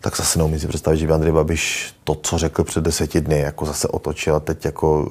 Tak 0.00 0.16
zase 0.16 0.38
neumím 0.38 0.58
si 0.58 0.68
představit, 0.68 0.96
že 0.96 1.06
by 1.06 1.12
Andrej 1.12 1.32
Babiš 1.32 1.94
to, 2.04 2.14
co 2.14 2.38
řekl 2.38 2.64
před 2.64 2.84
deseti 2.84 3.20
dny, 3.20 3.38
jako 3.38 3.66
zase 3.66 3.88
otočil 3.88 4.36
a 4.36 4.40
teď 4.40 4.64
jako... 4.64 5.08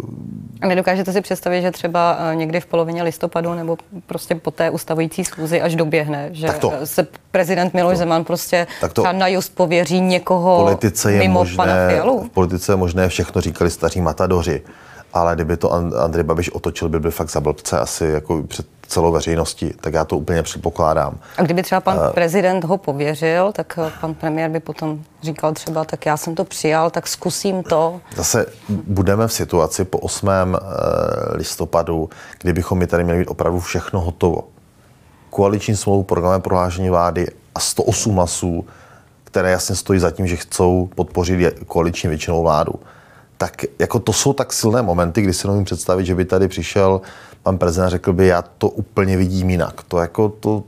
A 0.62 0.68
nedokážete 0.68 1.14
si 1.14 1.22
představit, 1.22 1.62
že 1.62 1.72
třeba 1.72 2.18
eh, 2.20 2.36
někdy 2.36 2.62
v 2.62 2.66
polovině 2.66 3.04
listopadu 3.04 3.54
nebo 3.54 3.78
prostě 4.06 4.36
po 4.36 4.52
té 4.52 4.70
ustavující 4.70 5.26
schůzi 5.26 5.62
až 5.62 5.76
doběhne, 5.76 6.30
že 6.32 6.48
to, 6.48 6.74
se 6.84 7.08
prezident 7.32 7.74
Miloš 7.74 7.94
to, 7.94 7.98
Zeman 7.98 8.24
prostě 8.24 8.68
tak 8.82 8.94
to, 8.94 9.04
na 9.12 9.28
just 9.28 9.56
pověří 9.56 10.02
někoho 10.02 10.64
politice 10.64 11.12
je 11.12 11.20
mimo 11.20 11.40
možné, 11.40 11.58
pana 11.58 11.90
Fialu? 11.90 12.24
V 12.24 12.30
politice 12.30 12.72
je 12.72 12.76
možné 12.76 13.10
všechno, 13.10 13.42
říkali 13.42 13.72
staří 13.72 14.02
matadoři 14.02 14.62
ale 15.14 15.36
kdyby 15.36 15.58
to 15.58 15.74
Andrej 15.74 16.24
Babiš 16.24 16.50
otočil, 16.50 16.90
by 16.90 17.00
byl 17.00 17.12
fakt 17.12 17.30
za 17.30 17.40
blbce 17.40 17.80
asi 17.80 18.06
jako 18.06 18.44
před 18.48 18.66
celou 18.90 19.12
veřejností, 19.12 19.74
tak 19.82 19.94
já 19.94 20.06
to 20.06 20.18
úplně 20.18 20.44
předpokládám. 20.44 21.18
A 21.38 21.42
kdyby 21.42 21.64
třeba 21.64 21.82
pan 21.82 21.98
uh, 21.98 22.10
prezident 22.10 22.64
ho 22.64 22.78
pověřil, 22.78 23.52
tak 23.52 23.80
eh, 23.88 23.92
pan 24.02 24.14
premiér 24.14 24.52
by 24.52 24.60
potom 24.60 25.02
říkal 25.24 25.54
třeba, 25.54 25.86
tak 25.86 26.06
já 26.06 26.18
jsem 26.18 26.36
to 26.36 26.44
přijal, 26.44 26.90
tak 26.90 27.08
zkusím 27.08 27.64
to. 27.64 28.02
Zase 28.16 28.46
budeme 28.70 29.28
v 29.28 29.34
situaci 29.34 29.86
po 29.86 29.98
8. 29.98 30.30
Eh, 30.30 30.58
listopadu, 31.38 32.10
kdybychom 32.42 32.78
mi 32.78 32.88
tady 32.88 33.04
měli 33.04 33.20
být 33.20 33.28
opravdu 33.28 33.60
všechno 33.60 34.02
hotovo. 34.02 34.48
Koaliční 35.30 35.76
smlouvu, 35.76 36.04
programové 36.04 36.40
prohlášení 36.40 36.90
vlády 36.90 37.28
a 37.56 37.60
108 37.60 38.16
hlasů, 38.16 38.66
které 39.24 39.52
jasně 39.52 39.76
stojí 39.76 40.00
za 40.00 40.12
tím, 40.12 40.28
že 40.28 40.36
chcou 40.36 40.90
podpořit 40.96 41.60
koaliční 41.68 42.10
většinou 42.10 42.42
vládu 42.42 42.74
tak 43.42 43.62
jako 43.80 44.00
to 44.00 44.14
jsou 44.14 44.34
tak 44.34 44.54
silné 44.54 44.82
momenty, 44.82 45.22
kdy 45.22 45.34
si 45.34 45.48
nemůžu 45.48 45.66
představit, 45.66 46.06
že 46.06 46.16
by 46.16 46.26
tady 46.26 46.48
přišel 46.48 47.02
pan 47.44 47.58
prezident 47.58 47.90
řekl 47.90 48.14
by, 48.14 48.28
já 48.28 48.42
to 48.42 48.70
úplně 48.70 49.18
vidím 49.18 49.50
jinak. 49.50 49.84
To, 49.88 49.98
jako 49.98 50.30
to, 50.30 50.64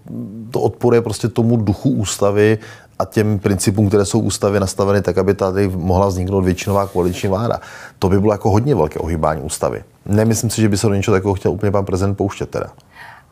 to 0.51 0.61
odporuje 0.61 1.01
prostě 1.01 1.27
tomu 1.27 1.57
duchu 1.57 1.89
ústavy 1.89 2.57
a 2.99 3.05
těm 3.05 3.39
principům, 3.39 3.87
které 3.87 4.05
jsou 4.05 4.19
ústavě 4.19 4.59
nastaveny 4.59 5.01
tak, 5.01 5.17
aby 5.17 5.33
tady 5.33 5.67
mohla 5.67 6.07
vzniknout 6.07 6.41
většinová 6.41 6.87
koaliční 6.87 7.29
vláda. 7.29 7.59
To 7.99 8.09
by 8.09 8.19
bylo 8.19 8.33
jako 8.33 8.49
hodně 8.51 8.75
velké 8.75 8.99
ohýbání 8.99 9.41
ústavy. 9.41 9.83
Nemyslím 10.05 10.49
si, 10.49 10.61
že 10.61 10.69
by 10.69 10.77
se 10.77 10.87
do 10.87 10.93
něčeho 10.93 11.15
takového 11.15 11.35
chtěl 11.35 11.51
úplně 11.51 11.71
pan 11.71 11.85
prezident 11.85 12.15
pouštět 12.15 12.49
teda. 12.49 12.67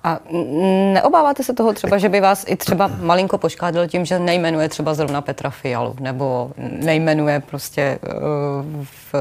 A 0.03 0.19
neobáváte 0.93 1.43
se 1.43 1.53
toho 1.53 1.73
třeba, 1.73 1.97
že 1.97 2.09
by 2.09 2.21
vás 2.21 2.45
i 2.47 2.55
třeba 2.55 2.91
malinko 3.01 3.37
poškádil 3.37 3.87
tím, 3.87 4.05
že 4.05 4.19
nejmenuje 4.19 4.69
třeba 4.69 4.93
zrovna 4.93 5.21
Petra 5.21 5.49
Fialu, 5.49 5.95
nebo 5.99 6.51
nejmenuje 6.57 7.39
prostě, 7.39 7.99
uh, 8.03 8.85
v, 9.11 9.15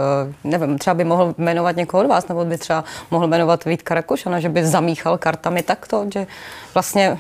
nevím, 0.45 0.79
třeba 0.79 0.95
by 0.95 1.05
mohl 1.05 1.35
jmenovat 1.39 1.77
někoho 1.77 2.03
od 2.03 2.07
vás, 2.07 2.29
nebo 2.29 2.45
by 2.45 2.59
třeba 2.59 2.85
mohl 3.11 3.27
jmenovat 3.27 3.65
Vítka 3.65 3.95
Rakušana, 3.95 4.41
že 4.41 4.49
by 4.49 4.67
zamíchal 4.67 5.19
kartami 5.19 5.63
takto, 5.63 6.07
že 6.15 6.27
vlastně 6.75 7.19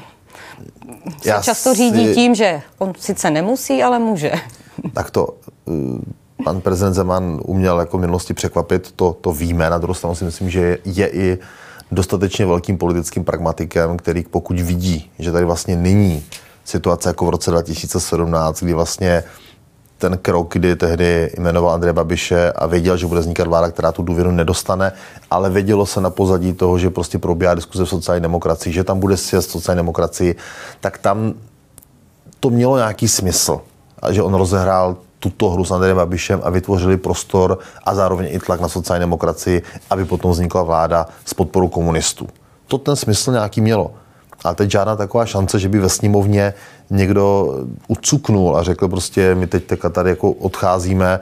se 1.22 1.28
Já 1.28 1.42
často 1.42 1.70
si... 1.70 1.76
řídí 1.76 2.14
tím, 2.14 2.34
že 2.34 2.62
on 2.78 2.92
sice 2.98 3.30
nemusí, 3.30 3.82
ale 3.82 3.98
může. 3.98 4.32
Tak 4.92 5.10
to, 5.10 5.34
eh, 5.68 6.44
pan 6.44 6.60
prezident 6.60 6.94
Zeman 6.94 7.40
uměl 7.44 7.80
jako 7.80 7.98
v 7.98 8.00
minulosti 8.00 8.34
překvapit, 8.34 8.92
to, 8.92 9.12
to 9.20 9.32
víme, 9.32 9.70
na 9.70 9.78
druhou 9.78 9.94
stranu 9.94 10.14
si 10.14 10.24
myslím, 10.24 10.50
že 10.50 10.78
je 10.84 11.08
i 11.08 11.38
dostatečně 11.90 12.46
velkým 12.46 12.78
politickým 12.78 13.24
pragmatikem, 13.24 13.96
který 13.96 14.24
pokud 14.24 14.60
vidí, 14.60 15.10
že 15.18 15.32
tady 15.32 15.44
vlastně 15.44 15.76
není 15.76 16.24
situace 16.64 17.08
jako 17.08 17.26
v 17.26 17.30
roce 17.30 17.50
2017, 17.50 18.62
kdy 18.62 18.74
vlastně 18.74 19.24
ten 19.98 20.18
krok, 20.18 20.52
kdy 20.52 20.76
tehdy 20.76 21.30
jmenoval 21.38 21.74
Andreje 21.74 21.92
Babiše 21.92 22.52
a 22.52 22.66
věděl, 22.66 22.96
že 22.96 23.06
bude 23.06 23.20
vznikat 23.20 23.46
vláda, 23.46 23.70
která 23.70 23.92
tu 23.92 24.02
důvěru 24.02 24.30
nedostane, 24.30 24.92
ale 25.30 25.50
vědělo 25.50 25.86
se 25.86 26.00
na 26.00 26.10
pozadí 26.10 26.52
toho, 26.52 26.78
že 26.78 26.90
prostě 26.90 27.18
probíhá 27.18 27.54
diskuze 27.54 27.84
v 27.84 27.88
sociální 27.88 28.22
demokracii, 28.22 28.72
že 28.72 28.84
tam 28.84 29.00
bude 29.00 29.16
sjezd 29.16 29.50
sociální 29.50 29.78
demokracii, 29.78 30.36
tak 30.80 30.98
tam 30.98 31.34
to 32.40 32.50
mělo 32.50 32.76
nějaký 32.76 33.08
smysl. 33.08 33.60
A 34.02 34.12
že 34.12 34.22
on 34.22 34.34
rozehrál 34.34 34.96
tuto 35.18 35.50
hru 35.50 35.64
s 35.64 35.70
Andrejem 35.70 35.96
Babišem 35.96 36.40
a 36.44 36.50
vytvořili 36.50 36.96
prostor 36.96 37.58
a 37.84 37.94
zároveň 37.94 38.28
i 38.30 38.38
tlak 38.38 38.60
na 38.60 38.68
sociální 38.68 39.02
demokracii, 39.02 39.62
aby 39.90 40.04
potom 40.04 40.30
vznikla 40.30 40.62
vláda 40.62 41.06
s 41.24 41.34
podporou 41.34 41.68
komunistů. 41.68 42.28
To 42.66 42.78
ten 42.78 42.96
smysl 42.96 43.32
nějaký 43.32 43.60
mělo. 43.60 43.90
Ale 44.44 44.54
teď 44.54 44.70
žádná 44.70 44.96
taková 44.96 45.26
šance, 45.26 45.58
že 45.58 45.68
by 45.68 45.78
ve 45.78 45.88
sněmovně 45.88 46.54
někdo 46.90 47.54
ucuknul 47.88 48.56
a 48.56 48.62
řekl 48.62 48.88
prostě, 48.88 49.34
my 49.34 49.46
teď 49.46 49.64
tady 49.92 50.10
jako 50.10 50.30
odcházíme, 50.30 51.20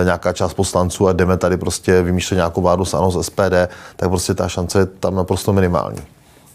e, 0.00 0.04
nějaká 0.04 0.32
část 0.32 0.54
poslanců 0.54 1.08
a 1.08 1.12
jdeme 1.12 1.36
tady 1.36 1.56
prostě 1.56 2.02
vymýšlet 2.02 2.36
nějakou 2.36 2.62
vládu 2.62 2.84
s 2.84 2.94
ANO 2.94 3.10
z 3.10 3.22
SPD, 3.22 3.68
tak 3.96 4.08
prostě 4.08 4.34
ta 4.34 4.48
šance 4.48 4.78
je 4.78 4.86
tam 4.86 5.14
naprosto 5.14 5.52
minimální. 5.52 6.02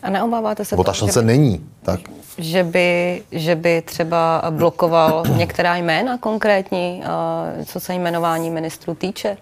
A 0.04 0.10
neobáváte 0.10 0.66
se 0.66 0.76
Bo 0.76 0.84
ta 0.84 0.94
šance 0.94 1.20
že, 1.20 1.26
není. 1.26 1.66
Tak. 1.84 2.00
Že, 2.40 2.64
by, 2.64 3.22
že 3.32 3.56
by 3.56 3.82
třeba 3.82 4.44
blokoval 4.50 5.24
některá 5.36 5.76
jména 5.76 6.18
konkrétní, 6.18 7.04
co 7.66 7.80
se 7.80 7.94
jmenování 7.94 8.50
ministrů 8.50 8.96
týče? 8.96 9.38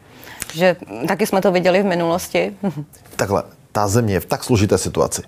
Že 0.53 0.75
taky 1.07 1.27
jsme 1.27 1.41
to 1.41 1.51
viděli 1.51 1.83
v 1.83 1.85
minulosti. 1.85 2.53
Takhle, 3.15 3.43
ta 3.71 3.87
země 3.87 4.13
je 4.13 4.19
v 4.19 4.25
tak 4.25 4.43
složité 4.43 4.77
situaci. 4.77 5.21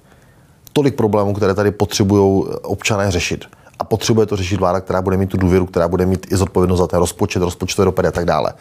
Tolik 0.74 0.96
problémů, 0.96 1.34
které 1.34 1.54
tady 1.54 1.72
potřebují 1.72 2.46
občané 2.62 3.12
řešit. 3.12 3.46
A 3.80 3.84
potřebuje 3.84 4.28
to 4.28 4.36
řešit 4.36 4.60
vláda, 4.60 4.82
která 4.82 5.02
bude 5.02 5.18
mít 5.18 5.30
tu 5.30 5.38
důvěru, 5.38 5.66
která 5.66 5.88
bude 5.88 6.06
mít 6.06 6.32
i 6.32 6.38
zodpovědnost 6.38 6.80
za 6.80 6.88
ten 6.88 7.00
rozpočet, 7.00 7.42
rozpočtové 7.42 7.86
dopady 7.86 8.08
a 8.08 8.12
tak 8.12 8.26
dále. 8.26 8.54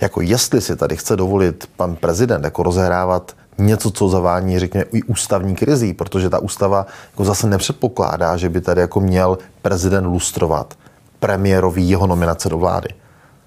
Jako 0.00 0.20
jestli 0.20 0.60
si 0.60 0.76
tady 0.76 0.96
chce 0.96 1.16
dovolit 1.16 1.68
pan 1.76 1.96
prezident 1.96 2.44
jako 2.44 2.62
rozehrávat 2.62 3.32
něco, 3.58 3.90
co 3.90 4.08
zavání, 4.08 4.58
řekněme, 4.58 4.84
i 4.92 5.02
ústavní 5.02 5.54
krizí, 5.54 5.94
protože 5.94 6.30
ta 6.30 6.38
ústava 6.38 6.86
jako 7.10 7.24
zase 7.24 7.46
nepředpokládá, 7.46 8.36
že 8.36 8.48
by 8.48 8.60
tady 8.60 8.80
jako 8.80 9.00
měl 9.00 9.38
prezident 9.62 10.06
lustrovat 10.06 10.74
premiérový 11.20 11.90
jeho 11.90 12.06
nominace 12.06 12.48
do 12.48 12.58
vlády. 12.58 12.88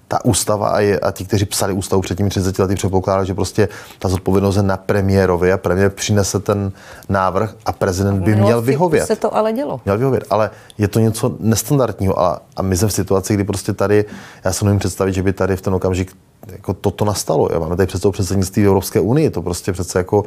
Ta 0.08 0.24
ústava 0.24 0.68
a, 0.68 0.80
je, 0.80 1.00
a 1.00 1.10
ti, 1.10 1.24
kteří 1.24 1.44
psali 1.44 1.72
ústavu 1.72 2.02
před 2.02 2.18
těmi 2.18 2.30
30 2.30 2.58
lety, 2.58 2.74
předpokládá, 2.74 3.24
že 3.24 3.34
prostě 3.34 3.68
ta 3.98 4.08
zodpovědnost 4.08 4.56
je 4.56 4.62
na 4.62 4.76
premiérovi 4.76 5.52
a 5.52 5.58
premiér 5.58 5.90
přinese 5.90 6.40
ten 6.40 6.72
návrh 7.08 7.54
a 7.66 7.72
prezident 7.72 8.22
by 8.22 8.36
měl 8.36 8.62
vyhovět. 8.62 9.06
se 9.06 9.16
to 9.16 9.36
ale 9.36 9.52
dělo. 9.52 9.80
Měl 9.84 9.98
vyhovět, 9.98 10.24
ale 10.30 10.50
je 10.78 10.88
to 10.88 11.00
něco 11.00 11.36
nestandardního 11.40 12.20
a, 12.20 12.40
a 12.56 12.62
my 12.62 12.76
jsme 12.76 12.88
v 12.88 12.92
situaci, 12.92 13.34
kdy 13.34 13.44
prostě 13.44 13.72
tady, 13.72 14.04
já 14.44 14.52
se 14.52 14.64
nemůžu 14.64 14.78
představit, 14.78 15.12
že 15.12 15.22
by 15.22 15.32
tady 15.32 15.56
v 15.56 15.60
ten 15.60 15.74
okamžik 15.74 16.16
jako 16.46 16.74
toto 16.74 17.04
nastalo. 17.04 17.48
Jo. 17.52 17.60
Máme 17.60 17.76
tady 17.76 17.86
přece 17.86 18.10
předsednictví 18.10 18.66
Evropské 18.66 19.00
unie, 19.00 19.30
to 19.30 19.42
prostě 19.42 19.72
přece 19.72 19.98
jako 19.98 20.24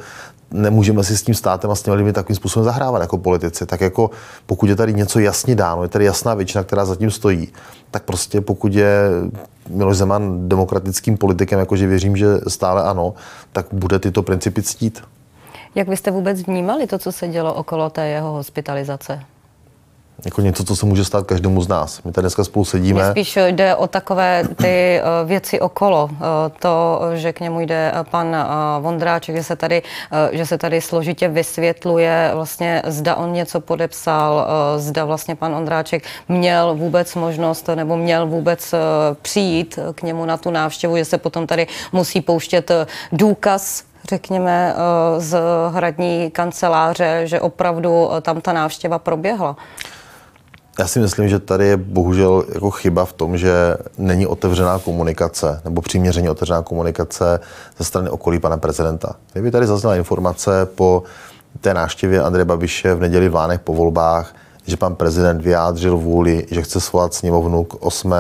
nemůžeme 0.52 1.04
si 1.04 1.18
s 1.18 1.24
tím 1.24 1.36
státem 1.36 1.72
a 1.72 1.76
s 1.76 1.82
těmi 1.82 1.96
lidmi 1.96 2.14
takovým 2.14 2.36
způsobem 2.36 2.66
zahrávat 2.66 3.02
jako 3.02 3.18
politici. 3.18 3.66
Tak 3.66 3.82
jako 3.82 4.10
pokud 4.46 4.70
je 4.70 4.76
tady 4.76 4.94
něco 4.94 5.20
jasně 5.20 5.56
dáno, 5.56 5.84
je 5.84 5.90
tady 5.90 6.06
jasná 6.06 6.34
většina, 6.34 6.64
která 6.64 6.86
zatím 6.86 7.12
stojí, 7.12 7.48
tak 7.92 8.04
prostě 8.04 8.42
pokud 8.42 8.74
je 8.74 9.10
Miloš 9.70 9.98
Zeman 9.98 10.50
demokratickým 10.50 11.18
politikem, 11.18 11.60
jakože 11.60 11.88
věřím, 11.88 12.18
že 12.18 12.28
stále 12.48 12.84
ano, 12.84 13.14
tak 13.52 13.66
bude 13.72 14.00
tyto 14.00 14.24
principy 14.24 14.62
ctít. 14.62 15.02
Jak 15.76 15.90
byste 15.90 16.12
vůbec 16.12 16.42
vnímali 16.42 16.88
to, 16.88 16.98
co 16.98 17.12
se 17.12 17.28
dělo 17.28 17.54
okolo 17.54 17.90
té 17.90 18.08
jeho 18.08 18.32
hospitalizace? 18.32 19.22
Jako 20.26 20.42
něco, 20.42 20.64
co 20.64 20.76
se 20.76 20.86
může 20.86 21.06
stát 21.06 21.26
každému 21.26 21.62
z 21.62 21.68
nás. 21.68 22.04
My 22.04 22.12
tady 22.12 22.24
dneska 22.24 22.44
spolu 22.44 22.66
sedíme. 22.66 23.04
Mně 23.04 23.12
spíš 23.12 23.38
jde 23.38 23.76
o 23.76 23.88
takové 23.88 24.44
ty 24.56 24.68
eh, 24.68 25.02
věci 25.26 25.60
okolo. 25.60 26.10
Eh, 26.12 26.18
to, 26.60 27.02
že 27.14 27.34
k 27.34 27.40
němu 27.40 27.60
jde 27.60 27.92
pan 28.12 28.36
eh, 28.36 28.46
Vondráček, 28.80 29.36
že 29.36 29.44
se 29.44 29.56
tady, 29.56 29.82
že 30.32 30.46
se 30.46 30.58
tady 30.58 30.82
složitě 30.82 31.28
vysvětluje 31.28 32.32
vlastně, 32.34 32.82
zda 32.88 33.16
on 33.16 33.34
něco 33.34 33.60
podepsal, 33.60 34.48
zda 34.78 35.06
vlastně 35.06 35.36
pan 35.36 35.56
Ondráček 35.56 36.04
měl 36.30 36.76
vůbec 36.76 37.16
možnost 37.16 37.70
nebo 37.76 37.98
měl 37.98 38.28
vůbec 38.28 38.76
přijít 39.22 39.80
k 39.96 40.04
němu 40.04 40.26
na 40.26 40.38
tu 40.38 40.52
návštěvu, 40.52 40.98
že 40.98 41.06
se 41.06 41.18
potom 41.18 41.48
tady 41.48 41.68
musí 41.92 42.22
pouštět 42.22 42.72
důkaz 43.12 43.84
řekněme, 44.10 44.76
z 45.18 45.40
hradní 45.72 46.32
kanceláře, 46.32 47.22
že 47.26 47.40
opravdu 47.40 48.10
tam 48.22 48.42
ta 48.42 48.54
návštěva 48.54 49.00
proběhla. 49.00 49.56
Já 50.80 50.88
si 50.88 51.00
myslím, 51.00 51.30
že 51.30 51.40
tady 51.40 51.68
je 51.68 51.78
bohužel 51.78 52.46
jako 52.54 52.72
chyba 52.72 53.06
v 53.06 53.14
tom, 53.14 53.38
že 53.38 53.78
není 53.98 54.28
otevřená 54.28 54.80
komunikace 54.80 55.62
nebo 55.66 55.82
přiměřeně 55.82 56.32
otevřená 56.32 56.62
komunikace 56.62 57.40
ze 57.78 57.84
strany 57.84 58.10
okolí 58.10 58.40
pana 58.40 58.58
prezidenta. 58.58 59.16
Kdyby 59.34 59.52
tady 59.52 59.68
zazněla 59.68 59.96
informace 59.96 60.66
po 60.76 61.04
té 61.62 61.74
návštěvě 61.74 62.22
Andreje 62.22 62.46
Babiše 62.46 62.96
v 62.96 63.00
neděli 63.00 63.30
v 63.30 63.36
Lánech 63.36 63.60
po 63.60 63.74
volbách, 63.74 64.36
že 64.66 64.78
pan 64.78 64.96
prezident 64.96 65.42
vyjádřil 65.42 65.98
vůli, 65.98 66.46
že 66.52 66.62
chce 66.62 66.82
svolat 66.82 67.14
sněmovnu 67.14 67.64
k 67.64 67.76
8. 67.80 68.14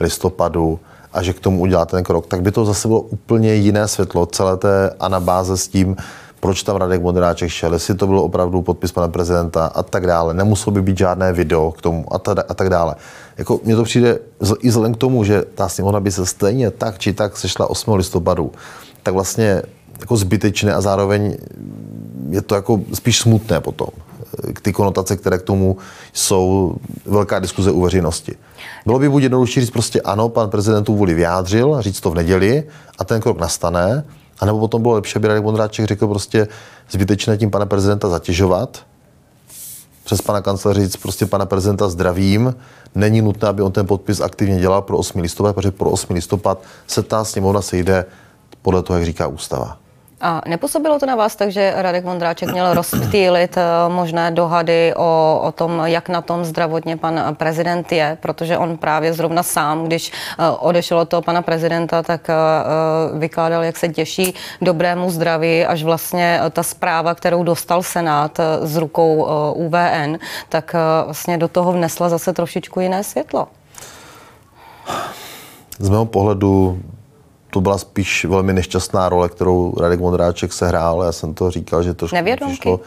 listopadu 0.00 0.80
a 1.12 1.22
že 1.22 1.32
k 1.32 1.40
tomu 1.40 1.60
udělá 1.60 1.84
ten 1.84 2.04
krok, 2.04 2.26
tak 2.26 2.42
by 2.42 2.50
to 2.50 2.64
zase 2.64 2.88
bylo 2.88 3.00
úplně 3.00 3.54
jiné 3.54 3.88
světlo 3.88 4.26
celé 4.26 4.56
té 4.56 4.90
anabáze 5.00 5.56
s 5.56 5.68
tím, 5.68 5.96
proč 6.42 6.62
tam 6.62 6.76
Radek 6.76 7.02
Modráček 7.02 7.50
šel, 7.50 7.72
jestli 7.72 7.94
to 7.94 8.06
byl 8.06 8.18
opravdu 8.18 8.62
podpis 8.62 8.92
pana 8.92 9.08
prezidenta 9.08 9.66
a 9.66 9.82
tak 9.82 10.06
dále. 10.06 10.34
Nemuselo 10.34 10.74
by 10.74 10.82
být 10.82 10.98
žádné 10.98 11.32
video 11.32 11.70
k 11.70 11.82
tomu 11.82 12.14
a, 12.14 12.18
ta, 12.18 12.34
a 12.48 12.54
tak 12.54 12.70
dále. 12.70 12.94
Jako 13.38 13.60
mně 13.64 13.76
to 13.76 13.84
přijde 13.84 14.18
i 14.60 14.68
vzhledem 14.68 14.94
k 14.94 14.96
tomu, 14.96 15.24
že 15.24 15.44
ta 15.54 15.68
sněmovna 15.68 16.00
by 16.00 16.10
se 16.10 16.26
stejně 16.26 16.70
tak 16.70 16.98
či 16.98 17.12
tak 17.12 17.36
sešla 17.36 17.70
8. 17.70 17.94
listopadu, 17.94 18.52
tak 19.02 19.14
vlastně 19.14 19.62
jako 20.00 20.16
zbytečné 20.16 20.74
a 20.74 20.80
zároveň 20.80 21.36
je 22.30 22.42
to 22.42 22.54
jako 22.54 22.80
spíš 22.94 23.18
smutné 23.18 23.60
potom. 23.60 23.88
Ty 24.62 24.72
konotace, 24.72 25.16
které 25.16 25.38
k 25.38 25.42
tomu 25.42 25.76
jsou, 26.12 26.74
velká 27.06 27.38
diskuze 27.38 27.70
u 27.70 27.80
veřejnosti. 27.80 28.34
Bylo 28.86 28.98
by 28.98 29.08
buď 29.08 29.22
jednodušší 29.22 29.60
říct 29.60 29.70
prostě 29.70 30.00
ano, 30.00 30.28
pan 30.28 30.50
prezident 30.50 30.84
tu 30.84 30.96
vůli 30.96 31.14
vyjádřil, 31.14 31.76
říct 31.80 32.00
to 32.00 32.10
v 32.10 32.14
neděli 32.14 32.64
a 32.98 33.04
ten 33.04 33.20
krok 33.20 33.40
nastane, 33.40 34.04
a 34.42 34.44
nebo 34.44 34.58
potom 34.58 34.82
bylo 34.82 34.94
lepší, 34.94 35.16
aby 35.16 35.28
Radek 35.28 35.44
Vondráček 35.44 35.86
řekl 35.86 36.06
prostě 36.06 36.48
zbytečné 36.90 37.38
tím 37.38 37.50
pana 37.50 37.66
prezidenta 37.66 38.08
zatěžovat, 38.08 38.82
přes 40.04 40.22
pana 40.22 40.40
kancléře 40.40 40.80
říct 40.80 40.96
prostě 40.96 41.26
pana 41.26 41.46
prezidenta 41.46 41.88
zdravím, 41.88 42.54
není 42.94 43.22
nutné, 43.22 43.48
aby 43.48 43.62
on 43.62 43.72
ten 43.72 43.86
podpis 43.86 44.20
aktivně 44.20 44.60
dělal 44.60 44.82
pro 44.82 44.98
8. 44.98 45.20
listopad, 45.20 45.54
protože 45.54 45.70
pro 45.70 45.90
8. 45.90 46.14
listopad 46.14 46.62
se 46.86 47.02
ta 47.02 47.24
sněmovna 47.24 47.62
sejde 47.62 48.04
podle 48.62 48.82
toho, 48.82 48.98
jak 48.98 49.06
říká 49.06 49.26
ústava. 49.26 49.78
A 50.22 50.40
nepůsobilo 50.48 50.98
to 50.98 51.06
na 51.06 51.14
vás 51.14 51.36
tak, 51.36 51.50
že 51.50 51.72
Radek 51.76 52.04
Vondráček 52.04 52.52
měl 52.52 52.74
rozptýlit 52.74 53.56
eh, 53.56 53.62
možné 53.88 54.30
dohady 54.30 54.94
o, 54.96 55.40
o 55.44 55.52
tom, 55.52 55.82
jak 55.84 56.08
na 56.08 56.22
tom 56.22 56.44
zdravotně 56.44 56.96
pan 56.96 57.34
prezident 57.34 57.92
je, 57.92 58.18
protože 58.20 58.58
on 58.58 58.76
právě 58.76 59.12
zrovna 59.12 59.42
sám, 59.42 59.84
když 59.84 60.12
eh, 60.12 60.50
odešel 60.58 60.98
od 60.98 61.08
toho 61.08 61.22
pana 61.22 61.42
prezidenta, 61.42 62.02
tak 62.02 62.30
eh, 62.30 62.34
vykládal, 63.18 63.64
jak 63.64 63.76
se 63.76 63.88
těší 63.88 64.34
dobrému 64.60 65.10
zdraví, 65.10 65.66
až 65.66 65.82
vlastně 65.82 66.40
ta 66.50 66.62
zpráva, 66.62 67.14
kterou 67.14 67.42
dostal 67.42 67.82
Senát 67.82 68.40
z 68.62 68.76
rukou 68.76 69.26
UVN, 69.54 70.16
tak 70.48 70.74
vlastně 71.04 71.38
do 71.38 71.48
toho 71.48 71.72
vnesla 71.72 72.08
zase 72.08 72.32
trošičku 72.32 72.80
jiné 72.80 73.04
světlo. 73.04 73.48
Z 75.78 75.88
mého 75.88 76.06
pohledu 76.06 76.78
to 77.52 77.60
byla 77.60 77.78
spíš 77.78 78.24
velmi 78.24 78.52
nešťastná 78.52 79.08
role, 79.08 79.28
kterou 79.28 79.74
Radek 79.80 80.00
Modráček 80.00 80.52
sehrál. 80.52 81.02
Já 81.02 81.12
jsem 81.12 81.34
to 81.34 81.50
říkal, 81.50 81.82
že 81.82 81.94
to 81.94 82.06
přišlo, 82.06 82.80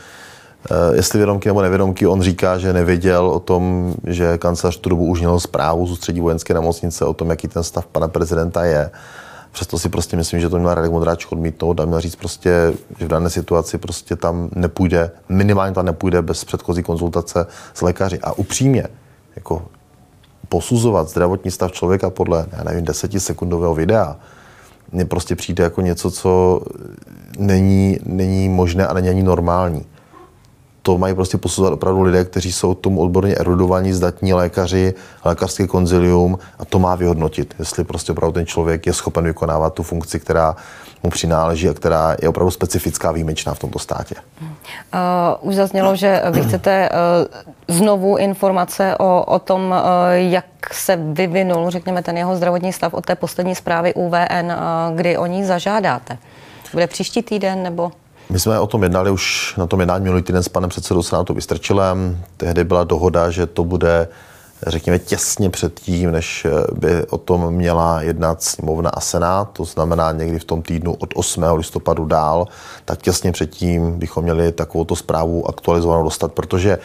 Uh, 0.71 0.95
jestli 0.95 1.19
vědomky 1.19 1.49
nebo 1.49 1.61
nevědomky, 1.61 2.07
on 2.07 2.21
říká, 2.21 2.57
že 2.57 2.73
nevěděl 2.73 3.27
o 3.27 3.39
tom, 3.39 3.93
že 4.03 4.37
kancelář 4.37 4.77
tu 4.77 4.89
dobu 4.89 5.05
už 5.05 5.19
měl 5.19 5.39
zprávu 5.39 5.87
z 5.87 5.91
ústředí 5.91 6.21
vojenské 6.21 6.53
nemocnice 6.53 7.05
o 7.05 7.13
tom, 7.13 7.29
jaký 7.29 7.47
ten 7.47 7.63
stav 7.63 7.85
pana 7.85 8.07
prezidenta 8.07 8.63
je. 8.63 8.91
Přesto 9.51 9.79
si 9.79 9.89
prostě 9.89 10.17
myslím, 10.17 10.39
že 10.39 10.49
to 10.49 10.59
měl 10.59 10.73
Radek 10.73 10.91
Modráček 10.91 11.31
odmítnout 11.31 11.79
a 11.79 11.85
měl 11.85 12.01
říct 12.01 12.15
prostě, 12.15 12.73
že 12.99 13.05
v 13.05 13.07
dané 13.07 13.29
situaci 13.29 13.77
prostě 13.77 14.15
tam 14.15 14.49
nepůjde, 14.55 15.11
minimálně 15.29 15.73
tam 15.73 15.85
nepůjde 15.85 16.21
bez 16.21 16.45
předchozí 16.45 16.83
konzultace 16.83 17.47
s 17.73 17.81
lékaři. 17.81 18.19
A 18.19 18.31
upřímně, 18.31 18.87
jako 19.35 19.65
posuzovat 20.49 21.09
zdravotní 21.09 21.51
stav 21.51 21.71
člověka 21.71 22.09
podle, 22.09 22.45
já 22.57 22.63
nevím, 22.63 22.85
desetisekundového 22.85 23.75
videa, 23.75 24.17
mně 24.91 25.05
prostě 25.05 25.35
přijde 25.35 25.63
jako 25.63 25.81
něco, 25.81 26.11
co 26.11 26.61
není, 27.39 27.99
není 28.05 28.49
možné 28.49 28.87
a 28.87 28.93
není 28.93 29.09
ani 29.09 29.23
normální. 29.23 29.85
To 30.81 30.97
mají 30.97 31.15
prostě 31.15 31.37
posuzovat 31.37 31.73
opravdu 31.73 32.01
lidé, 32.01 32.23
kteří 32.23 32.51
jsou 32.51 32.73
tomu 32.73 33.01
odborně 33.01 33.35
erudovaní, 33.35 33.93
zdatní 33.93 34.33
lékaři, 34.33 34.93
lékařský 35.25 35.67
konzilium 35.67 36.39
a 36.59 36.65
to 36.65 36.79
má 36.79 36.95
vyhodnotit, 36.95 37.55
jestli 37.59 37.83
prostě 37.83 38.11
opravdu 38.11 38.33
ten 38.33 38.45
člověk 38.45 38.85
je 38.85 38.93
schopen 38.93 39.23
vykonávat 39.23 39.73
tu 39.73 39.83
funkci, 39.83 40.19
která 40.19 40.55
mu 41.05 41.09
přináleží 41.09 41.69
a 41.69 41.73
která 41.73 42.15
je 42.21 42.29
opravdu 42.29 42.51
specifická, 42.51 43.11
výjimečná 43.11 43.53
v 43.53 43.59
tomto 43.59 43.79
státě. 43.79 44.15
Uh, 44.41 44.49
už 45.41 45.55
zaznělo, 45.55 45.95
že 45.95 46.21
vy 46.31 46.41
chcete 46.41 46.89
uh, 46.89 47.75
znovu 47.75 48.17
informace 48.17 48.95
o, 48.99 49.23
o 49.27 49.39
tom, 49.39 49.61
uh, 49.61 49.77
jak 50.13 50.45
se 50.71 50.95
vyvinul, 50.95 51.69
řekněme, 51.69 52.03
ten 52.03 52.17
jeho 52.17 52.35
zdravotní 52.35 52.73
stav 52.73 52.93
od 52.93 53.05
té 53.05 53.15
poslední 53.15 53.55
zprávy 53.55 53.93
UVN, 53.93 54.45
uh, 54.45 54.95
kdy 54.95 55.17
o 55.17 55.25
ní 55.25 55.45
zažádáte. 55.45 56.17
Bude 56.73 56.87
příští 56.87 57.21
týden 57.23 57.63
nebo? 57.63 57.91
My 58.29 58.39
jsme 58.39 58.59
o 58.59 58.67
tom 58.67 58.83
jednali 58.83 59.11
už 59.11 59.55
na 59.57 59.67
tom 59.67 59.79
jednání 59.79 60.03
minulý 60.03 60.21
týden 60.21 60.43
s 60.43 60.49
panem 60.49 60.69
předsedou 60.69 61.03
Senátu 61.03 61.33
Vystrčilem. 61.33 62.21
Tehdy 62.37 62.63
byla 62.63 62.83
dohoda, 62.83 63.29
že 63.29 63.45
to 63.45 63.63
bude 63.63 64.07
řekněme 64.67 64.99
těsně 64.99 65.49
před 65.49 65.79
tím, 65.79 66.11
než 66.11 66.47
by 66.73 67.07
o 67.07 67.17
tom 67.17 67.51
měla 67.51 68.01
jednat 68.01 68.43
sněmovna 68.43 68.89
a 68.89 68.99
senát, 68.99 69.49
to 69.53 69.65
znamená 69.65 70.11
někdy 70.11 70.39
v 70.39 70.43
tom 70.43 70.61
týdnu 70.61 70.93
od 70.93 71.09
8. 71.15 71.43
listopadu 71.53 72.05
dál, 72.05 72.47
tak 72.85 73.01
těsně 73.01 73.31
předtím 73.31 73.99
bychom 73.99 74.23
měli 74.23 74.51
takovou 74.51 74.95
zprávu 74.95 75.49
aktualizovanou 75.49 76.03
dostat, 76.03 76.33
protože 76.33 76.77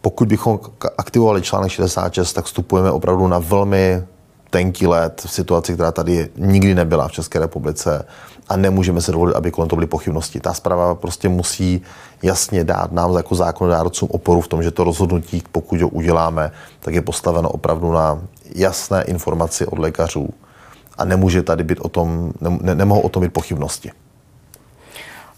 pokud 0.00 0.28
bychom 0.28 0.58
aktivovali 0.98 1.42
článek 1.42 1.70
66, 1.70 2.32
tak 2.32 2.44
vstupujeme 2.44 2.90
opravdu 2.90 3.26
na 3.26 3.38
velmi 3.38 4.02
tenký 4.50 4.86
let 4.86 5.22
v 5.26 5.32
situaci, 5.32 5.74
která 5.74 5.92
tady 5.92 6.28
nikdy 6.36 6.74
nebyla 6.74 7.08
v 7.08 7.12
České 7.12 7.38
republice 7.38 8.06
a 8.48 8.56
nemůžeme 8.56 9.00
se 9.00 9.12
dovolit, 9.12 9.34
aby 9.34 9.50
kolem 9.50 9.68
toho 9.68 9.76
byly 9.76 9.86
pochybnosti. 9.86 10.40
Ta 10.40 10.54
zpráva 10.54 10.94
prostě 10.94 11.28
musí 11.28 11.82
jasně 12.22 12.64
dát 12.64 12.92
nám 12.92 13.16
jako 13.16 13.34
zákonodárcům 13.34 14.08
oporu 14.12 14.40
v 14.40 14.48
tom, 14.48 14.62
že 14.62 14.70
to 14.70 14.84
rozhodnutí, 14.84 15.42
pokud 15.52 15.80
ho 15.80 15.88
uděláme, 15.88 16.52
tak 16.80 16.94
je 16.94 17.02
postaveno 17.02 17.48
opravdu 17.48 17.92
na 17.92 18.20
jasné 18.54 19.02
informaci 19.02 19.66
od 19.66 19.78
lékařů 19.78 20.28
a 20.98 21.04
nemůže 21.04 21.42
tady 21.42 21.64
být 21.64 21.80
o 21.80 21.88
tom, 21.88 22.32
ne, 22.40 22.74
nemohou 22.74 23.00
o 23.00 23.08
tom 23.08 23.22
být 23.22 23.32
pochybnosti. 23.32 23.90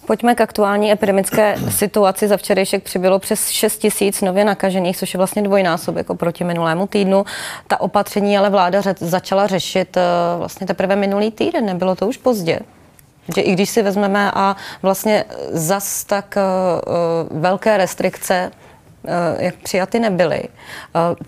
Pojďme 0.06 0.34
k 0.34 0.40
aktuální 0.40 0.92
epidemické 0.92 1.56
situaci. 1.70 2.28
Za 2.28 2.36
včerejšek 2.36 2.82
přibylo 2.82 3.18
přes 3.18 3.48
6 3.48 3.78
tisíc 3.78 4.20
nově 4.20 4.44
nakažených, 4.44 4.96
což 4.96 5.14
je 5.14 5.18
vlastně 5.18 5.42
dvojnásobek 5.42 6.10
oproti 6.10 6.44
minulému 6.44 6.86
týdnu. 6.86 7.24
Ta 7.68 7.80
opatření 7.80 8.38
ale 8.38 8.50
vláda 8.50 8.82
začala 9.00 9.46
řešit 9.46 9.96
eh, 9.96 10.00
vlastně 10.38 10.66
teprve 10.66 10.96
minulý 10.96 11.30
týden. 11.30 11.66
Nebylo 11.66 11.94
to 11.94 12.08
už 12.08 12.16
pozdě? 12.16 12.60
Že 13.34 13.40
i 13.40 13.52
když 13.52 13.70
si 13.70 13.82
vezmeme 13.82 14.30
a 14.34 14.56
vlastně 14.82 15.24
zas 15.50 16.04
tak 16.04 16.34
uh, 17.30 17.40
velké 17.40 17.76
restrikce 17.76 18.50
jak 19.38 19.54
přijaty 19.54 20.00
nebyly. 20.00 20.42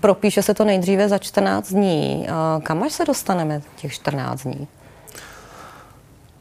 Propíše 0.01 0.43
se 0.43 0.55
to 0.55 0.65
nejdříve 0.65 1.09
za 1.09 1.19
14 1.19 1.69
dní. 1.69 2.27
Kam 2.63 2.83
až 2.83 2.93
se 2.93 3.05
dostaneme 3.05 3.63
těch 3.77 3.93
14 3.93 4.43
dní? 4.43 4.69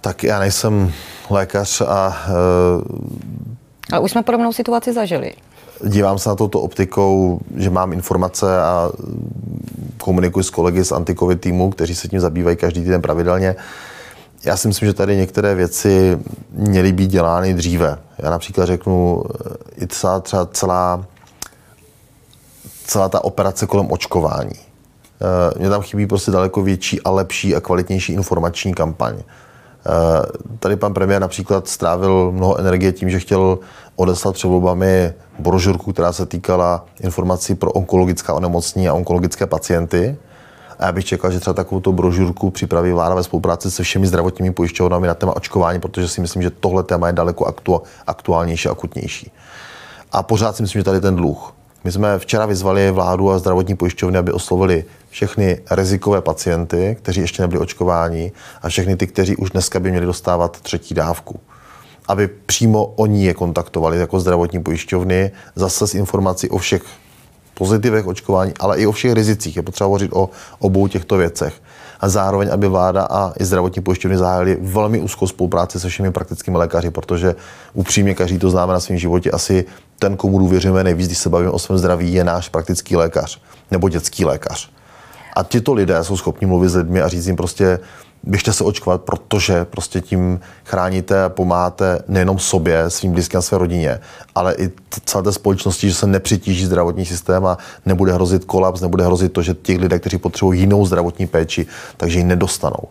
Tak 0.04 0.24
já 0.24 0.40
nejsem 0.40 0.92
lékař 1.30 1.82
a... 1.82 2.18
Ale 3.92 4.02
už 4.02 4.12
jsme 4.12 4.24
podobnou 4.24 4.54
situaci 4.54 4.94
zažili. 4.94 5.34
Dívám 5.86 6.20
se 6.20 6.30
na 6.30 6.36
touto 6.36 6.62
optikou, 6.62 7.40
že 7.56 7.70
mám 7.70 7.94
informace 7.94 8.62
a 8.62 8.92
komunikuji 9.98 10.44
s 10.44 10.50
kolegy 10.50 10.86
z 10.86 10.92
antikovid 10.92 11.42
týmu, 11.42 11.70
kteří 11.70 11.96
se 11.96 12.08
tím 12.08 12.20
zabývají 12.20 12.58
každý 12.58 12.82
týden 12.82 13.02
pravidelně. 13.02 13.56
Já 14.46 14.58
si 14.58 14.68
myslím, 14.68 14.88
že 14.88 14.94
tady 14.94 15.16
některé 15.18 15.56
věci 15.56 16.20
měly 16.52 16.92
být 16.92 17.12
dělány 17.12 17.54
dříve. 17.54 17.98
Já 18.20 18.30
například 18.30 18.66
řeknu, 18.66 19.24
i 19.82 19.88
celá, 19.88 20.20
třeba 20.20 20.46
celá, 20.46 21.06
celá 22.86 23.10
ta 23.10 23.24
operace 23.24 23.66
kolem 23.68 23.92
očkování. 23.92 24.56
Eh, 24.56 25.60
mně 25.60 25.70
tam 25.70 25.82
chybí 25.82 26.08
prostě 26.08 26.32
daleko 26.32 26.62
větší 26.62 27.02
a 27.02 27.12
lepší 27.12 27.56
a 27.56 27.60
kvalitnější 27.60 28.14
informační 28.14 28.74
kampaň. 28.74 29.16
Eh, 29.86 30.26
tady 30.60 30.76
pan 30.76 30.94
premiér 30.94 31.22
například 31.22 31.68
strávil 31.68 32.32
mnoho 32.32 32.60
energie 32.60 32.92
tím, 32.92 33.10
že 33.10 33.20
chtěl 33.20 33.60
odeslat 33.96 34.36
před 34.36 34.48
volbami 34.48 35.14
brožurku, 35.40 35.94
která 35.94 36.14
se 36.14 36.26
týkala 36.26 36.86
informací 37.02 37.56
pro 37.56 37.72
onkologická 37.72 38.34
onemocnění 38.34 38.90
a 38.90 38.94
onkologické 38.94 39.46
pacienty. 39.46 40.18
A 40.80 40.86
já 40.86 40.92
bych 40.92 41.06
čekal, 41.06 41.32
že 41.32 41.40
třeba 41.40 41.54
takovou 41.54 41.92
brožurku 41.92 42.52
připraví 42.52 42.92
vláda 42.92 43.16
ve 43.16 43.24
spolupráci 43.24 43.72
se 43.72 43.84
všemi 43.84 44.08
zdravotními 44.08 44.54
pojišťovnami 44.54 45.08
na 45.08 45.14
téma 45.14 45.36
očkování, 45.36 45.80
protože 45.80 46.08
si 46.08 46.22
myslím, 46.22 46.42
že 46.42 46.50
tohle 46.50 46.84
téma 46.84 47.08
je 47.08 47.14
daleko 47.14 47.46
aktu, 47.46 47.82
aktuálnější 48.08 48.70
a 48.70 48.72
akutnější. 48.72 49.32
A 50.12 50.24
pořád 50.24 50.56
si 50.56 50.64
myslím, 50.64 50.80
že 50.80 50.84
tady 50.84 51.02
ten 51.02 51.16
dluh. 51.16 51.54
My 51.84 51.92
jsme 51.92 52.20
včera 52.20 52.46
vyzvali 52.46 52.92
vládu 52.92 53.32
a 53.32 53.40
zdravotní 53.40 53.76
pojišťovny, 53.76 54.18
aby 54.18 54.32
oslovili 54.32 54.86
všechny 55.10 55.60
rizikové 55.72 56.22
pacienty, 56.22 56.98
kteří 57.00 57.22
ještě 57.22 57.42
nebyli 57.42 57.62
očkováni 57.62 58.32
a 58.62 58.70
všechny 58.70 58.96
ty, 58.96 59.08
kteří 59.08 59.36
už 59.36 59.50
dneska 59.50 59.80
by 59.80 59.92
měli 59.92 60.06
dostávat 60.06 60.62
třetí 60.62 60.94
dávku. 60.94 61.40
Aby 62.08 62.28
přímo 62.28 62.86
oni 62.86 63.26
je 63.26 63.34
kontaktovali 63.34 64.00
jako 64.00 64.20
zdravotní 64.20 64.64
pojišťovny, 64.64 65.32
zase 65.56 65.88
s 65.88 65.94
informací 65.94 66.50
o 66.50 66.58
všech 66.58 66.84
pozitivech 67.54 68.08
očkování, 68.08 68.54
ale 68.60 68.80
i 68.80 68.88
o 68.88 68.92
všech 68.92 69.14
rizicích. 69.14 69.56
Je 69.56 69.62
potřeba 69.62 69.86
hovořit 69.86 70.12
o 70.14 70.30
obou 70.60 70.88
těchto 70.88 71.18
věcech. 71.18 71.62
A 72.04 72.10
zároveň, 72.10 72.50
aby 72.52 72.68
vláda 72.68 73.08
a 73.10 73.34
i 73.40 73.46
zdravotní 73.46 73.82
pojišťovny 73.82 74.18
zahájili 74.18 74.58
velmi 74.62 75.00
úzkou 75.00 75.28
spolupráci 75.28 75.80
se 75.80 75.90
všemi 75.90 76.12
praktickými 76.12 76.58
lékaři, 76.58 76.92
protože 76.92 77.36
upřímně 77.74 78.16
každý 78.16 78.40
to 78.40 78.50
známe 78.50 78.74
na 78.74 78.80
svém 78.80 78.98
životě. 78.98 79.32
Asi 79.32 79.66
ten, 80.00 80.18
komu 80.18 80.40
důvěřujeme 80.40 80.84
nejvíc, 80.84 81.08
když 81.08 81.18
se 81.18 81.30
bavíme 81.30 81.52
o 81.52 81.60
svém 81.60 81.78
zdraví, 81.78 82.14
je 82.14 82.24
náš 82.24 82.50
praktický 82.50 82.96
lékař 82.96 83.42
nebo 83.72 83.90
dětský 83.90 84.26
lékař. 84.26 84.70
A 85.36 85.44
tito 85.44 85.74
lidé 85.74 86.04
jsou 86.04 86.18
schopni 86.18 86.48
mluvit 86.48 86.70
s 86.70 86.76
lidmi 86.76 87.02
a 87.02 87.08
říct 87.08 87.28
jim 87.28 87.36
prostě, 87.36 87.80
běžte 88.24 88.54
se 88.54 88.64
očkovat, 88.64 89.02
protože 89.02 89.66
prostě 89.66 90.02
tím 90.02 90.40
chráníte 90.66 91.24
a 91.24 91.30
pomáháte 91.30 92.00
nejenom 92.08 92.40
sobě, 92.40 92.90
svým 92.90 93.12
blízkým 93.12 93.38
a 93.38 93.42
své 93.42 93.58
rodině, 93.58 94.00
ale 94.36 94.56
i 94.58 94.72
celé 95.06 95.24
té 95.24 95.32
společnosti, 95.32 95.90
že 95.90 95.96
se 95.96 96.08
nepřitíží 96.08 96.66
zdravotní 96.66 97.06
systém 97.06 97.46
a 97.46 97.58
nebude 97.86 98.14
hrozit 98.14 98.46
kolaps, 98.46 98.82
nebude 98.82 99.06
hrozit 99.06 99.34
to, 99.34 99.42
že 99.42 99.54
těch 99.54 99.80
lidé, 99.80 100.00
kteří 100.00 100.18
potřebují 100.18 100.60
jinou 100.60 100.86
zdravotní 100.86 101.28
péči, 101.28 101.66
takže 101.98 102.20
ji 102.20 102.24
nedostanou. 102.24 102.84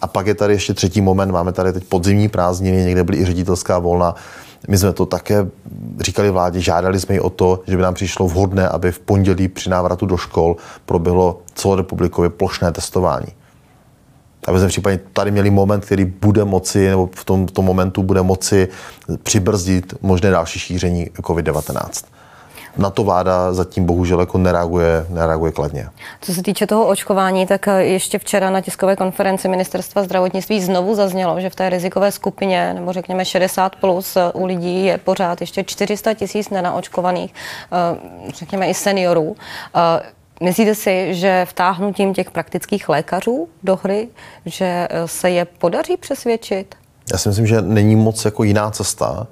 A 0.00 0.06
pak 0.06 0.26
je 0.26 0.34
tady 0.34 0.54
ještě 0.54 0.74
třetí 0.74 1.00
moment, 1.00 1.30
máme 1.30 1.52
tady 1.52 1.72
teď 1.72 1.84
podzimní 1.84 2.28
prázdniny, 2.28 2.84
někde 2.84 3.04
byly 3.04 3.18
i 3.18 3.24
ředitelská 3.24 3.78
volna. 3.78 4.14
My 4.68 4.78
jsme 4.78 4.92
to 4.92 5.06
také 5.06 5.46
říkali 6.00 6.30
vládě, 6.30 6.60
žádali 6.60 7.00
jsme 7.00 7.14
ji 7.14 7.20
o 7.20 7.30
to, 7.30 7.60
že 7.66 7.76
by 7.76 7.82
nám 7.82 7.94
přišlo 7.94 8.28
vhodné, 8.28 8.68
aby 8.68 8.92
v 8.92 8.98
pondělí 8.98 9.48
při 9.48 9.70
návratu 9.70 10.06
do 10.06 10.16
škol 10.16 10.56
proběhlo 10.86 11.40
celorepublikově 11.54 12.30
plošné 12.30 12.72
testování 12.72 13.26
aby 14.46 14.58
jsme 14.58 14.68
případně 14.68 15.00
tady 15.12 15.30
měli 15.30 15.50
moment, 15.50 15.84
který 15.84 16.04
bude 16.04 16.44
moci, 16.44 16.88
nebo 16.88 17.08
v 17.14 17.24
tom, 17.24 17.46
tom 17.46 17.64
momentu 17.64 18.02
bude 18.02 18.22
moci 18.22 18.68
přibrzdit 19.22 19.94
možné 20.02 20.30
další 20.30 20.58
šíření 20.58 21.06
COVID-19 21.06 22.04
na 22.78 22.90
to 22.90 23.04
vláda 23.04 23.52
zatím 23.52 23.84
bohužel 23.84 24.20
jako 24.20 24.38
nereaguje, 24.38 25.06
nereaguje 25.08 25.52
kladně. 25.52 25.88
Co 26.20 26.34
se 26.34 26.42
týče 26.42 26.66
toho 26.66 26.86
očkování, 26.86 27.46
tak 27.46 27.68
ještě 27.78 28.18
včera 28.18 28.50
na 28.50 28.60
tiskové 28.60 28.96
konferenci 28.96 29.48
ministerstva 29.48 30.02
zdravotnictví 30.02 30.60
znovu 30.60 30.94
zaznělo, 30.94 31.40
že 31.40 31.50
v 31.50 31.54
té 31.54 31.70
rizikové 31.70 32.12
skupině, 32.12 32.74
nebo 32.74 32.92
řekněme 32.92 33.24
60 33.24 33.76
plus 33.76 34.16
u 34.34 34.46
lidí 34.46 34.84
je 34.84 34.98
pořád 34.98 35.40
ještě 35.40 35.64
400 35.64 36.14
tisíc 36.14 36.50
nenaočkovaných, 36.50 37.34
eh, 37.34 38.32
řekněme 38.34 38.68
i 38.68 38.74
seniorů. 38.74 39.36
Myslíte 40.42 40.74
si, 40.74 41.14
že 41.14 41.46
vtáhnutím 41.48 42.14
těch 42.14 42.30
praktických 42.30 42.88
lékařů 42.88 43.48
do 43.62 43.78
hry, 43.82 44.08
že 44.46 44.88
eh, 44.90 45.08
se 45.08 45.30
je 45.30 45.44
podaří 45.44 45.96
přesvědčit? 45.96 46.74
Já 47.12 47.18
si 47.18 47.28
myslím, 47.28 47.46
že 47.46 47.62
není 47.62 47.96
moc 47.96 48.24
jako 48.24 48.44
jiná 48.44 48.70
cesta, 48.70 49.26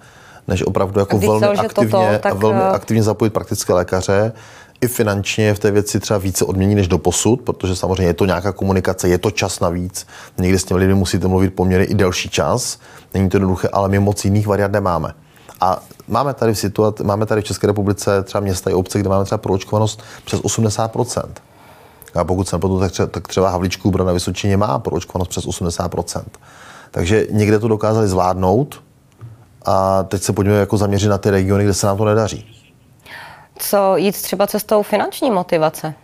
než 0.48 0.62
opravdu 0.62 1.00
jako 1.00 1.18
velmi, 1.18 1.46
aktivně, 1.46 1.90
toto, 1.90 2.18
tak... 2.20 2.34
velmi 2.34 2.60
eh, 2.60 2.68
aktivně 2.68 3.02
zapojit 3.02 3.30
praktické 3.30 3.72
lékaře, 3.72 4.32
i 4.80 4.88
finančně 4.88 5.54
v 5.54 5.58
té 5.58 5.70
věci 5.70 6.00
třeba 6.00 6.18
více 6.18 6.44
odmění 6.44 6.74
než 6.74 6.88
do 6.88 6.98
posud, 6.98 7.42
protože 7.42 7.76
samozřejmě 7.76 8.04
je 8.04 8.14
to 8.14 8.24
nějaká 8.24 8.52
komunikace, 8.52 9.08
je 9.08 9.18
to 9.18 9.30
čas 9.30 9.60
navíc. 9.60 10.06
Někdy 10.38 10.58
s 10.58 10.64
těmi 10.64 10.80
lidmi 10.80 10.94
musíte 10.94 11.28
mluvit 11.28 11.54
poměrně 11.54 11.86
i 11.86 11.94
delší 11.94 12.28
čas. 12.28 12.78
Není 13.14 13.28
to 13.28 13.36
jednoduché, 13.36 13.68
ale 13.72 13.88
my 13.88 13.98
moc 13.98 14.24
jiných 14.24 14.46
variant 14.46 14.72
nemáme. 14.72 15.12
A 15.60 15.82
máme 16.08 16.34
tady 16.34 16.54
v 16.54 16.58
situaci, 16.58 17.04
máme 17.04 17.26
tady 17.26 17.40
v 17.40 17.44
České 17.44 17.66
republice 17.66 18.22
třeba 18.22 18.40
města 18.40 18.70
i 18.70 18.74
obce, 18.74 18.98
kde 18.98 19.08
máme 19.08 19.24
třeba 19.24 19.38
proočkovanost 19.38 20.02
přes 20.24 20.40
80% 20.40 21.22
A 22.14 22.24
pokud 22.24 22.48
se 22.48 22.56
nepletu, 22.56 22.80
tak 22.80 22.92
třeba, 22.92 23.06
tak 23.06 23.28
třeba 23.28 23.50
Havličku 23.50 23.90
Brna 23.90 24.12
Vysočině 24.12 24.56
má 24.56 24.78
proočkovanost 24.78 25.28
přes 25.28 25.46
80% 25.46 26.22
Takže 26.90 27.26
někde 27.30 27.58
to 27.58 27.68
dokázali 27.68 28.08
zvládnout 28.08 28.82
a 29.64 30.02
teď 30.02 30.22
se 30.22 30.32
pojďme 30.32 30.54
jako 30.54 30.76
zaměřit 30.76 31.08
na 31.08 31.18
ty 31.18 31.30
regiony, 31.30 31.64
kde 31.64 31.74
se 31.74 31.86
nám 31.86 31.96
to 31.96 32.04
nedaří. 32.04 32.46
Co 33.58 33.96
jít 33.96 34.22
třeba 34.22 34.46
cestou 34.46 34.82
finanční 34.82 35.30
motivace? 35.30 35.94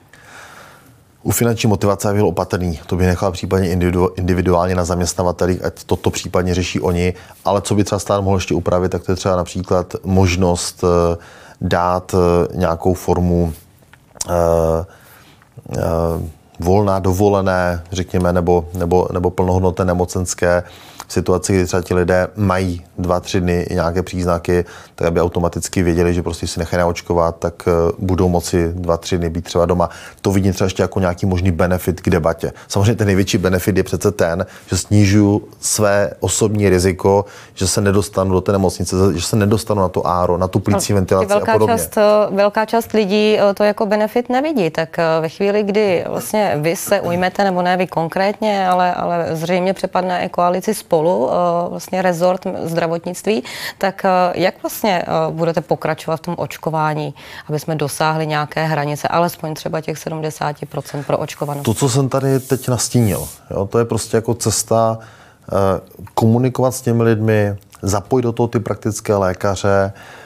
U 1.23 1.31
finanční 1.31 1.69
motivace 1.69 2.13
byl 2.13 2.27
opatrný. 2.27 2.81
To 2.87 2.97
by 2.97 3.07
nechal 3.07 3.33
případně 3.33 3.71
individuálně 4.17 4.75
na 4.75 4.85
zaměstnavatelích, 4.85 5.65
ať 5.65 5.85
toto 5.85 6.11
případně 6.11 6.55
řeší 6.55 6.81
oni. 6.81 7.15
Ale 7.45 7.63
co 7.63 7.75
by 7.75 7.85
třeba 7.85 7.99
stát 7.99 8.21
mohl 8.21 8.37
ještě 8.37 8.55
upravit, 8.55 8.89
tak 8.89 9.03
to 9.03 9.13
je 9.13 9.17
třeba 9.17 9.37
například 9.37 9.95
možnost 10.05 10.85
eh, 10.85 11.17
dát 11.61 12.15
eh, 12.15 12.57
nějakou 12.57 12.95
formu 12.95 13.53
uh, 14.29 14.35
volná, 16.61 16.99
dovolené, 16.99 17.83
řekněme, 17.93 18.33
nebo, 18.33 18.69
nebo, 18.75 19.09
nebo 19.13 19.31
plnohodnotné 19.31 19.85
nemocenské 19.85 20.63
situaci, 21.09 21.53
kdy 21.53 21.67
třeba 21.67 21.83
ti 21.83 21.95
lidé 21.95 22.29
mají 22.37 22.85
dva, 22.99 23.21
tři 23.21 23.41
dny 23.41 23.67
nějaké 23.71 24.03
příznaky, 24.03 24.65
tak 24.95 25.09
aby 25.09 25.21
automaticky 25.21 25.83
věděli, 25.83 26.15
že 26.15 26.23
prostě 26.23 26.47
si 26.47 26.59
nechají 26.59 26.79
naočkovat, 26.79 27.37
tak 27.39 27.55
eh, 27.67 27.93
budou 27.99 28.29
moci 28.29 28.73
dva, 28.75 28.97
tři 28.97 29.19
dny 29.19 29.31
být 29.31 29.45
třeba 29.45 29.67
doma. 29.67 29.91
To 30.21 30.33
vidím 30.33 30.53
třeba 30.53 30.67
ještě 30.67 30.83
jako 30.83 31.01
nějaký 31.01 31.27
možný 31.27 31.51
benefit 31.51 32.01
k 32.01 32.11
debatě. 32.11 32.53
Samozřejmě 32.69 32.95
ten 32.95 33.07
největší 33.07 33.39
benefit 33.39 33.77
je 33.77 33.83
přece 33.83 34.11
ten, 34.13 34.47
že 34.71 34.77
snižuju 34.77 35.43
své 35.61 36.11
osobní 36.21 36.69
riziko, 36.69 37.25
že 37.55 37.67
se 37.67 37.81
nedostanu 37.81 38.33
do 38.33 38.41
té 38.41 38.53
nemocnice, 38.53 38.97
že 39.15 39.23
se 39.23 39.37
nedostanu 39.37 39.81
na 39.81 39.89
to 39.89 40.07
áro, 40.07 40.39
na 40.39 40.49
tu 40.49 40.61
plící 40.61 40.93
ventilaci 40.93 41.29
velká 41.29 41.53
a 41.53 41.55
podobně. 41.55 41.75
Část, 41.75 41.99
eh, 41.99 42.03
velká 42.35 42.65
část 42.65 42.93
lidí 42.93 43.39
eh, 43.39 43.55
to 43.55 43.65
jako 43.65 43.87
benefit 43.87 44.29
nevidí, 44.29 44.71
tak 44.71 44.97
ve 45.21 45.29
chvíli, 45.29 45.63
kdy 45.63 46.05
vlastně 46.09 46.55
vy 46.57 46.77
se 46.77 47.01
ujmete, 47.01 47.45
nebo 47.45 47.63
ne 47.63 47.77
vy 47.77 47.87
konkrétně, 47.87 48.69
ale, 48.69 48.95
ale 48.95 49.29
zřejmě 49.33 49.75
přepadne 49.75 50.25
i 50.25 50.29
koalici 50.29 50.75
spolu, 50.75 51.02
vlastně 51.69 52.03
rezort 52.03 52.47
zdravotnictví, 52.65 53.45
tak 53.79 54.03
jak 54.35 54.63
vlastně 54.63 55.05
budete 55.31 55.61
pokračovat 55.61 56.17
v 56.17 56.21
tom 56.21 56.35
očkování, 56.39 57.15
aby 57.49 57.59
jsme 57.59 57.75
dosáhli 57.75 58.27
nějaké 58.27 58.67
hranice, 58.67 59.09
alespoň 59.09 59.55
třeba 59.55 59.81
těch 59.81 59.97
70% 59.97 61.05
pro 61.05 61.19
očkovanost? 61.19 61.65
To, 61.65 61.75
co 61.75 61.89
jsem 61.89 62.09
tady 62.09 62.41
teď 62.41 62.69
nastínil, 62.69 63.29
jo, 63.51 63.67
to 63.67 63.79
je 63.79 63.85
prostě 63.85 64.17
jako 64.17 64.35
cesta 64.35 64.99
eh, 64.99 65.81
komunikovat 66.15 66.75
s 66.75 66.81
těmi 66.81 67.03
lidmi, 67.03 67.57
zapojit 67.83 68.23
do 68.23 68.33
toho 68.33 68.49
ty 68.49 68.61
praktické 68.61 69.15
lékaře, 69.15 69.93
eh, 69.95 70.22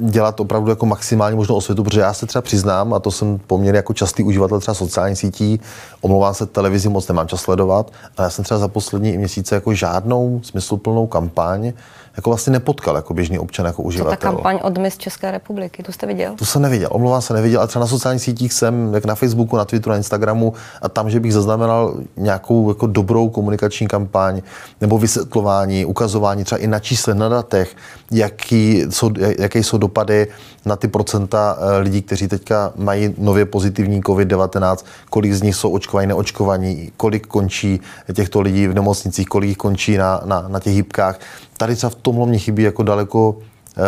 dělat 0.00 0.40
opravdu 0.40 0.70
jako 0.70 0.86
maximálně 0.86 1.36
možnou 1.36 1.54
osvětu, 1.54 1.84
protože 1.84 2.00
já 2.00 2.12
se 2.12 2.26
třeba 2.26 2.42
přiznám, 2.42 2.94
a 2.94 2.98
to 2.98 3.10
jsem 3.10 3.40
poměrně 3.46 3.76
jako 3.76 3.92
častý 3.92 4.22
uživatel 4.22 4.60
třeba 4.60 4.74
sociálních 4.74 5.18
sítí, 5.18 5.60
omlouvám 6.00 6.34
se 6.34 6.46
televizi, 6.46 6.88
moc 6.88 7.08
nemám 7.08 7.28
čas 7.28 7.40
sledovat, 7.40 7.90
ale 8.16 8.26
já 8.26 8.30
jsem 8.30 8.44
třeba 8.44 8.58
za 8.60 8.68
poslední 8.68 9.18
měsíce 9.18 9.54
jako 9.54 9.74
žádnou 9.74 10.40
smysluplnou 10.42 11.06
kampaň 11.06 11.72
jako 12.16 12.30
vlastně 12.30 12.52
nepotkal 12.52 12.96
jako 12.96 13.14
běžný 13.14 13.38
občan, 13.38 13.66
jako 13.66 13.82
uživatel. 13.82 14.16
To 14.16 14.20
ta 14.20 14.26
kampaň 14.26 14.58
od 14.62 14.78
Miss 14.78 14.98
České 14.98 15.30
republiky, 15.30 15.82
tu 15.82 15.92
jste 15.92 16.06
viděl? 16.06 16.34
Tu 16.36 16.44
jsem 16.44 16.62
neviděl, 16.62 16.88
omlouvám 16.92 17.22
se, 17.22 17.34
neviděl, 17.34 17.60
ale 17.60 17.68
třeba 17.68 17.80
na 17.80 17.86
sociálních 17.86 18.22
sítích 18.22 18.52
jsem, 18.52 18.94
jak 18.94 19.04
na 19.04 19.14
Facebooku, 19.14 19.56
na 19.56 19.64
Twitteru, 19.64 19.90
na 19.90 19.96
Instagramu 19.96 20.52
a 20.82 20.88
tam, 20.88 21.10
že 21.10 21.20
bych 21.20 21.32
zaznamenal 21.32 21.94
nějakou 22.16 22.68
jako 22.68 22.86
dobrou 22.86 23.28
komunikační 23.28 23.88
kampaň 23.88 24.42
nebo 24.80 24.98
vysvětlování, 24.98 25.84
ukazování 25.84 26.44
třeba 26.44 26.58
i 26.58 26.66
na 26.66 26.78
čísle, 26.78 27.14
na 27.14 27.28
datech, 27.28 27.76
jaký 28.10 28.84
jsou, 28.90 29.10
jaké 29.38 29.58
jsou 29.58 29.78
dopady 29.78 30.26
na 30.66 30.76
ty 30.76 30.88
procenta 30.88 31.58
eh, 31.58 31.78
lidí, 31.78 32.02
kteří 32.02 32.28
teďka 32.28 32.72
mají 32.76 33.14
nově 33.18 33.44
pozitivní 33.44 34.02
COVID-19, 34.02 34.76
kolik 35.10 35.32
z 35.32 35.42
nich 35.42 35.56
jsou 35.56 35.70
očkovaní, 35.70 36.06
neočkovaní, 36.06 36.92
kolik 36.96 37.26
končí 37.26 37.80
těchto 38.14 38.40
lidí 38.40 38.68
v 38.68 38.74
nemocnicích, 38.74 39.26
kolik 39.26 39.58
končí 39.58 39.96
na, 39.96 40.20
na, 40.24 40.48
na 40.48 40.60
těch 40.60 40.74
hybkách 40.74 41.18
tady 41.56 41.76
třeba 41.76 41.90
v 41.90 41.94
tomhle 41.94 42.26
mě 42.26 42.38
chybí 42.38 42.62
jako 42.62 42.82
daleko 42.82 43.38
eh, 43.38 43.80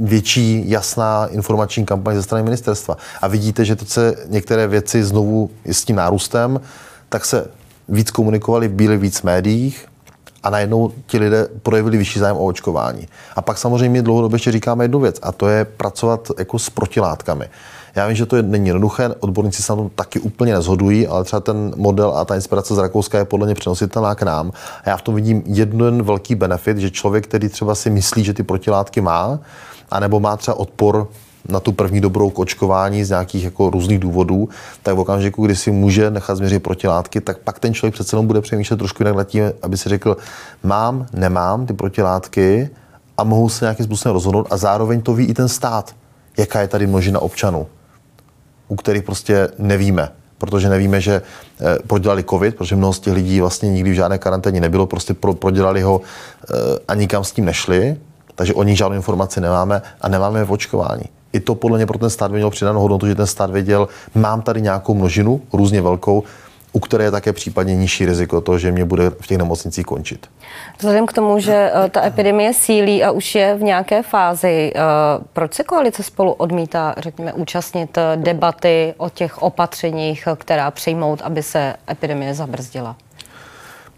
větší 0.00 0.70
jasná 0.70 1.26
informační 1.26 1.86
kampaň 1.86 2.14
ze 2.14 2.22
strany 2.22 2.44
ministerstva. 2.44 2.96
A 3.22 3.28
vidíte, 3.28 3.64
že 3.64 3.76
to 3.76 3.84
se 3.84 4.14
některé 4.28 4.66
věci 4.66 5.04
znovu 5.04 5.50
s 5.64 5.84
tím 5.84 5.96
nárůstem, 5.96 6.60
tak 7.08 7.24
se 7.24 7.46
víc 7.88 8.10
komunikovali, 8.10 8.68
byli 8.68 8.96
víc 8.96 9.18
v 9.18 9.24
médiích 9.24 9.86
a 10.42 10.50
najednou 10.50 10.92
ti 11.06 11.18
lidé 11.18 11.48
projevili 11.62 11.98
vyšší 11.98 12.18
zájem 12.18 12.36
o 12.36 12.44
očkování. 12.44 13.08
A 13.36 13.42
pak 13.42 13.58
samozřejmě 13.58 14.02
dlouhodobě 14.02 14.34
ještě 14.34 14.52
říkáme 14.52 14.84
jednu 14.84 15.00
věc 15.00 15.18
a 15.22 15.32
to 15.32 15.48
je 15.48 15.64
pracovat 15.64 16.28
jako 16.38 16.58
s 16.58 16.70
protilátkami. 16.70 17.48
Já 17.94 18.06
vím, 18.06 18.16
že 18.16 18.26
to 18.26 18.36
je, 18.36 18.42
není 18.42 18.66
jednoduché, 18.66 19.08
odborníci 19.20 19.62
se 19.62 19.72
na 19.72 19.76
tom 19.76 19.90
taky 19.94 20.20
úplně 20.20 20.54
nezhodují, 20.54 21.06
ale 21.06 21.24
třeba 21.24 21.40
ten 21.40 21.72
model 21.76 22.16
a 22.16 22.24
ta 22.24 22.34
inspirace 22.34 22.74
z 22.74 22.78
Rakouska 22.78 23.18
je 23.18 23.24
podle 23.24 23.46
mě 23.46 23.54
přenositelná 23.54 24.14
k 24.14 24.22
nám. 24.22 24.52
A 24.84 24.90
já 24.90 24.96
v 24.96 25.02
tom 25.02 25.14
vidím 25.14 25.42
jeden 25.46 26.02
velký 26.02 26.34
benefit, 26.34 26.78
že 26.78 26.90
člověk, 26.90 27.26
který 27.26 27.48
třeba 27.48 27.74
si 27.74 27.90
myslí, 27.90 28.24
že 28.24 28.34
ty 28.34 28.42
protilátky 28.42 29.00
má, 29.00 29.38
anebo 29.90 30.20
má 30.20 30.36
třeba 30.36 30.58
odpor 30.58 31.08
na 31.48 31.60
tu 31.60 31.72
první 31.72 32.00
dobrou 32.00 32.30
k 32.30 32.38
očkování 32.38 33.04
z 33.04 33.10
nějakých 33.10 33.44
jako 33.44 33.70
různých 33.70 33.98
důvodů, 33.98 34.48
tak 34.82 34.96
v 34.96 34.98
okamžiku, 34.98 35.46
kdy 35.46 35.56
si 35.56 35.70
může 35.70 36.10
nechat 36.10 36.34
změřit 36.34 36.62
protilátky, 36.62 37.20
tak 37.20 37.38
pak 37.38 37.58
ten 37.58 37.74
člověk 37.74 37.94
přece 37.94 38.16
jenom 38.16 38.26
bude 38.26 38.40
přemýšlet 38.40 38.76
trošku 38.76 39.02
jinak 39.02 39.16
nad 39.16 39.24
tím, 39.24 39.44
aby 39.62 39.76
si 39.76 39.88
řekl, 39.88 40.16
mám, 40.62 41.06
nemám 41.12 41.66
ty 41.66 41.72
protilátky 41.72 42.70
a 43.18 43.24
mohu 43.24 43.48
se 43.48 43.64
nějakým 43.64 43.86
způsobem 43.86 44.14
rozhodnout 44.14 44.46
a 44.50 44.56
zároveň 44.56 45.02
to 45.02 45.14
ví 45.14 45.24
i 45.24 45.34
ten 45.34 45.48
stát, 45.48 45.94
jaká 46.38 46.60
je 46.60 46.68
tady 46.68 46.86
množina 46.86 47.20
občanů 47.20 47.66
u 48.72 48.76
kterých 48.76 49.02
prostě 49.02 49.48
nevíme, 49.58 50.08
protože 50.38 50.68
nevíme, 50.68 51.00
že 51.00 51.22
eh, 51.22 51.78
prodělali 51.86 52.24
covid, 52.24 52.56
protože 52.56 52.76
mnoho 52.76 52.92
z 52.92 53.00
těch 53.00 53.12
lidí 53.12 53.40
vlastně 53.40 53.68
nikdy 53.70 53.90
v 53.90 53.94
žádné 53.94 54.18
karanténě 54.18 54.60
nebylo, 54.60 54.86
prostě 54.86 55.14
pro, 55.14 55.34
prodělali 55.34 55.82
ho 55.82 56.00
eh, 56.00 56.54
a 56.88 56.94
nikam 56.94 57.24
s 57.24 57.32
tím 57.32 57.44
nešli, 57.44 57.96
takže 58.34 58.54
o 58.54 58.62
nich 58.62 58.78
žádnou 58.78 58.96
informaci 58.96 59.40
nemáme 59.40 59.82
a 60.00 60.08
nemáme 60.08 60.44
v 60.44 60.52
očkování. 60.52 61.04
I 61.32 61.40
to 61.40 61.54
podle 61.54 61.78
mě 61.78 61.86
pro 61.86 61.98
ten 61.98 62.10
stát 62.10 62.30
by 62.30 62.36
mělo 62.36 62.50
přidanou 62.50 62.80
hodnotu, 62.80 63.06
že 63.06 63.14
ten 63.14 63.26
stát 63.26 63.50
věděl, 63.50 63.88
mám 64.14 64.42
tady 64.42 64.62
nějakou 64.62 64.94
množinu, 64.94 65.40
různě 65.52 65.82
velkou, 65.82 66.22
u 66.72 66.80
které 66.80 67.04
je 67.04 67.10
také 67.10 67.32
případně 67.32 67.76
nižší 67.76 68.06
riziko 68.06 68.40
toho, 68.40 68.58
že 68.58 68.72
mě 68.72 68.84
bude 68.84 69.10
v 69.10 69.26
těch 69.26 69.38
nemocnicích 69.38 69.86
končit. 69.86 70.26
Vzhledem 70.78 71.06
k 71.06 71.12
tomu, 71.12 71.38
že 71.38 71.70
eh, 71.74 71.90
ta 71.90 72.06
epidemie 72.06 72.54
sílí 72.54 73.04
a 73.04 73.10
už 73.10 73.34
je 73.34 73.54
v 73.54 73.62
nějaké 73.62 74.02
fázi, 74.02 74.72
eh, 74.74 74.80
proč 75.32 75.54
se 75.54 75.64
koalice 75.64 76.02
spolu 76.02 76.32
odmítá, 76.32 76.94
řekněme, 76.98 77.32
účastnit 77.32 77.98
eh, 77.98 78.16
debaty 78.16 78.94
o 78.96 79.08
těch 79.08 79.42
opatřeních, 79.42 80.28
která 80.38 80.70
přijmout, 80.70 81.22
aby 81.22 81.42
se 81.42 81.74
epidemie 81.90 82.34
zabrzdila? 82.34 82.96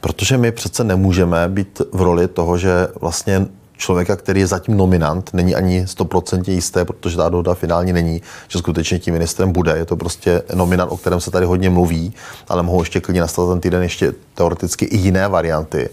Protože 0.01 0.39
my 0.39 0.53
přece 0.53 0.85
nemůžeme 0.85 1.49
být 1.49 1.83
v 1.93 2.03
roli 2.03 2.29
toho, 2.29 2.59
že 2.59 2.71
vlastně 3.01 3.47
člověka, 3.77 4.17
který 4.17 4.41
je 4.41 4.47
zatím 4.47 4.77
nominant, 4.77 5.31
není 5.33 5.55
ani 5.55 5.85
100% 5.85 6.53
jisté, 6.53 6.85
protože 6.85 7.17
ta 7.17 7.29
dohoda 7.29 7.55
finální 7.55 7.93
není, 7.93 8.23
že 8.49 8.59
skutečně 8.59 8.99
tím 8.99 9.15
ministrem 9.15 9.53
bude. 9.53 9.77
Je 9.77 9.85
to 9.85 9.97
prostě 9.97 10.43
nominant, 10.55 10.93
o 10.93 10.97
kterém 10.97 11.21
se 11.21 11.31
tady 11.31 11.47
hodně 11.47 11.71
mluví, 11.71 12.15
ale 12.49 12.63
mohou 12.63 12.81
ještě 12.81 13.01
klidně 13.01 13.21
nastat 13.21 13.49
ten 13.49 13.61
týden 13.61 13.83
ještě 13.83 14.13
teoreticky 14.35 14.85
i 14.85 14.97
jiné 14.97 15.29
varianty. 15.29 15.89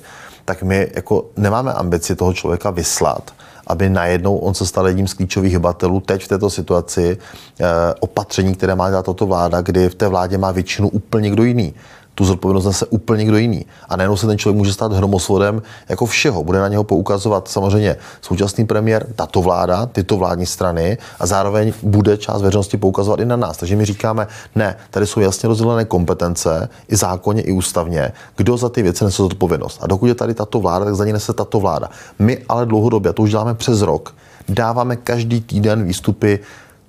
Tak 0.46 0.64
my 0.64 0.88
jako 0.96 1.26
nemáme 1.38 1.74
ambici 1.74 2.16
toho 2.16 2.34
člověka 2.34 2.70
vyslat, 2.70 3.32
aby 3.68 3.90
najednou 3.90 4.38
on 4.38 4.54
se 4.54 4.66
stal 4.66 4.88
jedním 4.88 5.08
z 5.08 5.14
klíčových 5.14 5.54
hybatelů 5.54 6.00
teď 6.00 6.24
v 6.24 6.28
této 6.28 6.50
situaci 6.50 7.18
eh, 7.60 7.66
opatření, 8.00 8.56
které 8.56 8.76
má 8.76 8.90
dělat 8.90 9.06
tato 9.06 9.26
vláda, 9.26 9.62
kdy 9.62 9.90
v 9.90 9.96
té 9.96 10.08
vládě 10.08 10.38
má 10.38 10.52
většinu 10.52 10.90
úplně 10.90 11.30
kdo 11.30 11.44
jiný 11.44 11.74
tu 12.16 12.26
zodpovědnost 12.26 12.66
nese 12.66 12.86
úplně 12.86 13.20
někdo 13.20 13.38
jiný. 13.38 13.66
A 13.90 13.96
najednou 13.96 14.18
se 14.18 14.28
ten 14.28 14.38
člověk 14.38 14.58
může 14.58 14.74
stát 14.74 14.94
hromosvodem 14.94 15.62
jako 15.90 16.06
všeho. 16.06 16.44
Bude 16.44 16.60
na 16.60 16.68
něho 16.68 16.84
poukazovat 16.84 17.48
samozřejmě 17.48 17.96
současný 18.22 18.66
premiér, 18.66 19.08
tato 19.16 19.42
vláda, 19.42 19.86
tyto 19.86 20.18
vládní 20.18 20.46
strany 20.46 20.98
a 21.20 21.26
zároveň 21.26 21.74
bude 21.84 22.18
část 22.18 22.42
veřejnosti 22.42 22.78
poukazovat 22.78 23.20
i 23.20 23.26
na 23.26 23.36
nás. 23.36 23.58
Takže 23.58 23.76
my 23.76 23.86
říkáme, 23.86 24.28
ne, 24.56 24.76
tady 24.90 25.08
jsou 25.08 25.20
jasně 25.20 25.50
rozdělené 25.50 25.86
kompetence 25.86 26.70
i 26.88 26.96
zákonně, 26.96 27.42
i 27.42 27.52
ústavně, 27.52 28.12
kdo 28.38 28.58
za 28.58 28.70
ty 28.70 28.82
věci 28.82 29.04
nese 29.04 29.24
zodpovědnost. 29.24 29.80
A 29.82 29.88
dokud 29.88 30.08
je 30.08 30.16
tady 30.16 30.34
tato 30.34 30.60
vláda, 30.60 30.86
tak 30.86 30.96
za 30.96 31.06
ní 31.06 31.14
nese 31.14 31.34
tato 31.34 31.60
vláda. 31.60 31.90
My 32.20 32.38
ale 32.50 32.66
dlouhodobě, 32.66 33.14
to 33.14 33.22
už 33.22 33.30
děláme 33.30 33.54
přes 33.54 33.82
rok, 33.82 34.16
dáváme 34.50 34.96
každý 34.96 35.42
týden 35.42 35.86
výstupy 35.86 36.40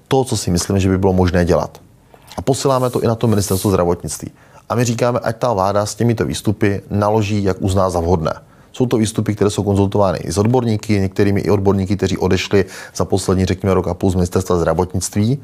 to, 0.09 0.25
co 0.25 0.37
si 0.37 0.51
myslíme, 0.51 0.81
že 0.81 0.89
by 0.89 0.99
bylo 0.99 1.13
možné 1.13 1.45
dělat. 1.45 1.81
A 2.37 2.43
posíláme 2.43 2.91
to 2.91 3.01
i 3.01 3.07
na 3.07 3.15
to 3.15 3.27
ministerstvo 3.27 3.71
zdravotnictví. 3.71 4.31
A 4.73 4.75
my 4.75 4.85
říkáme, 4.85 5.19
ať 5.19 5.37
ta 5.37 5.53
vláda 5.53 5.87
s 5.87 5.95
těmito 5.95 6.25
výstupy 6.25 6.83
naloží, 6.91 7.45
jak 7.45 7.57
uzná 7.61 7.91
za 7.91 8.01
vhodné. 8.01 8.33
Jsou 8.73 8.87
to 8.87 8.97
výstupy, 8.97 9.35
které 9.35 9.51
jsou 9.51 9.63
konzultovány 9.63 10.19
i 10.19 10.33
s 10.33 10.39
odborníky, 10.39 11.01
některými 11.01 11.41
i 11.41 11.51
odborníky, 11.51 11.97
kteří 11.97 12.19
odešli 12.19 12.65
za 12.95 13.05
poslední, 13.05 13.45
řekněme, 13.45 13.75
rok 13.75 13.89
a 13.89 13.95
půl 13.95 14.11
z 14.11 14.15
ministerstva 14.15 14.57
zdravotnictví. 14.57 15.39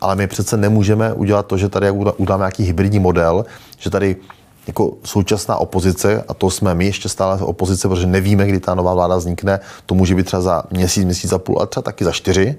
Ale 0.00 0.16
my 0.16 0.26
přece 0.26 0.56
nemůžeme 0.56 1.12
udělat 1.12 1.46
to, 1.46 1.56
že 1.56 1.68
tady 1.68 1.90
uděláme 1.90 2.42
nějaký 2.42 2.64
hybridní 2.64 2.98
model, 2.98 3.44
že 3.78 3.90
tady 3.90 4.16
jako 4.66 4.92
současná 5.04 5.56
opozice, 5.56 6.24
a 6.28 6.34
to 6.34 6.50
jsme 6.50 6.74
my 6.74 6.84
ještě 6.84 7.08
stále 7.08 7.38
opozice, 7.40 7.88
protože 7.88 8.06
nevíme, 8.06 8.46
kdy 8.46 8.60
ta 8.60 8.74
nová 8.74 8.94
vláda 8.94 9.16
vznikne, 9.16 9.60
to 9.86 9.94
může 9.94 10.14
být 10.14 10.26
třeba 10.26 10.42
za 10.42 10.62
měsíc, 10.70 11.04
měsíc 11.04 11.32
a 11.32 11.38
půl, 11.38 11.62
a 11.62 11.66
třeba 11.66 11.82
taky 11.82 12.04
za 12.04 12.12
čtyři. 12.12 12.56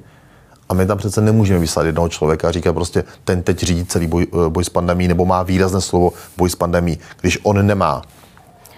A 0.69 0.73
my 0.73 0.85
tam 0.85 0.97
přece 0.97 1.21
nemůžeme 1.21 1.59
vyslat 1.59 1.85
jednoho 1.85 2.09
člověka 2.09 2.47
a 2.47 2.51
říkat 2.51 2.73
prostě, 2.73 3.03
ten 3.23 3.43
teď 3.43 3.59
řídí 3.59 3.85
celý 3.85 4.07
boj, 4.07 4.27
eh, 4.33 4.49
boj 4.49 4.63
s 4.63 4.69
pandemí, 4.69 5.07
nebo 5.07 5.25
má 5.25 5.43
výrazné 5.43 5.81
slovo 5.81 6.13
boj 6.37 6.49
s 6.49 6.55
pandemí, 6.55 6.99
když 7.21 7.39
on 7.43 7.65
nemá 7.65 8.01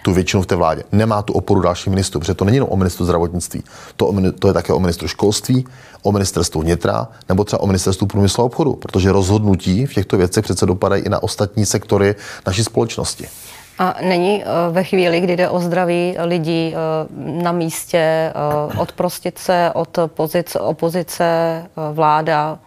tu 0.01 0.13
většinu 0.13 0.43
v 0.43 0.45
té 0.45 0.55
vládě, 0.55 0.83
nemá 0.91 1.21
tu 1.21 1.33
oporu 1.33 1.61
dalších 1.61 1.87
ministrů, 1.87 2.19
protože 2.19 2.33
to 2.33 2.45
není 2.45 2.57
jenom 2.57 2.69
o 2.69 2.77
ministru 2.77 3.05
zdravotnictví, 3.05 3.63
to, 3.95 4.13
to 4.39 4.47
je 4.47 4.53
také 4.53 4.73
o 4.73 4.79
ministru 4.79 5.07
školství, 5.07 5.65
o 6.01 6.11
ministerstvu 6.11 6.61
vnitra 6.61 7.07
nebo 7.29 7.43
třeba 7.43 7.61
o 7.61 7.67
ministerstvu 7.67 8.07
průmyslu 8.07 8.43
a 8.43 8.45
obchodu, 8.45 8.73
protože 8.73 9.11
rozhodnutí 9.11 9.85
v 9.85 9.93
těchto 9.93 10.17
věcech 10.17 10.43
přece 10.43 10.65
dopadají 10.65 11.03
i 11.03 11.09
na 11.09 11.23
ostatní 11.23 11.65
sektory 11.65 12.15
naší 12.47 12.63
společnosti. 12.63 13.27
A 13.79 13.95
není 14.01 14.43
eh, 14.43 14.45
ve 14.71 14.83
chvíli, 14.83 15.21
kdy 15.21 15.35
jde 15.35 15.49
o 15.49 15.59
zdraví 15.59 16.15
lidí 16.19 16.75
eh, 16.75 16.79
na 17.43 17.51
místě 17.51 17.97
eh, 17.97 18.33
odprostit 18.79 19.37
se 19.37 19.71
od 19.73 19.99
pozice, 20.07 20.59
opozice, 20.59 21.63
vláda, 21.93 22.59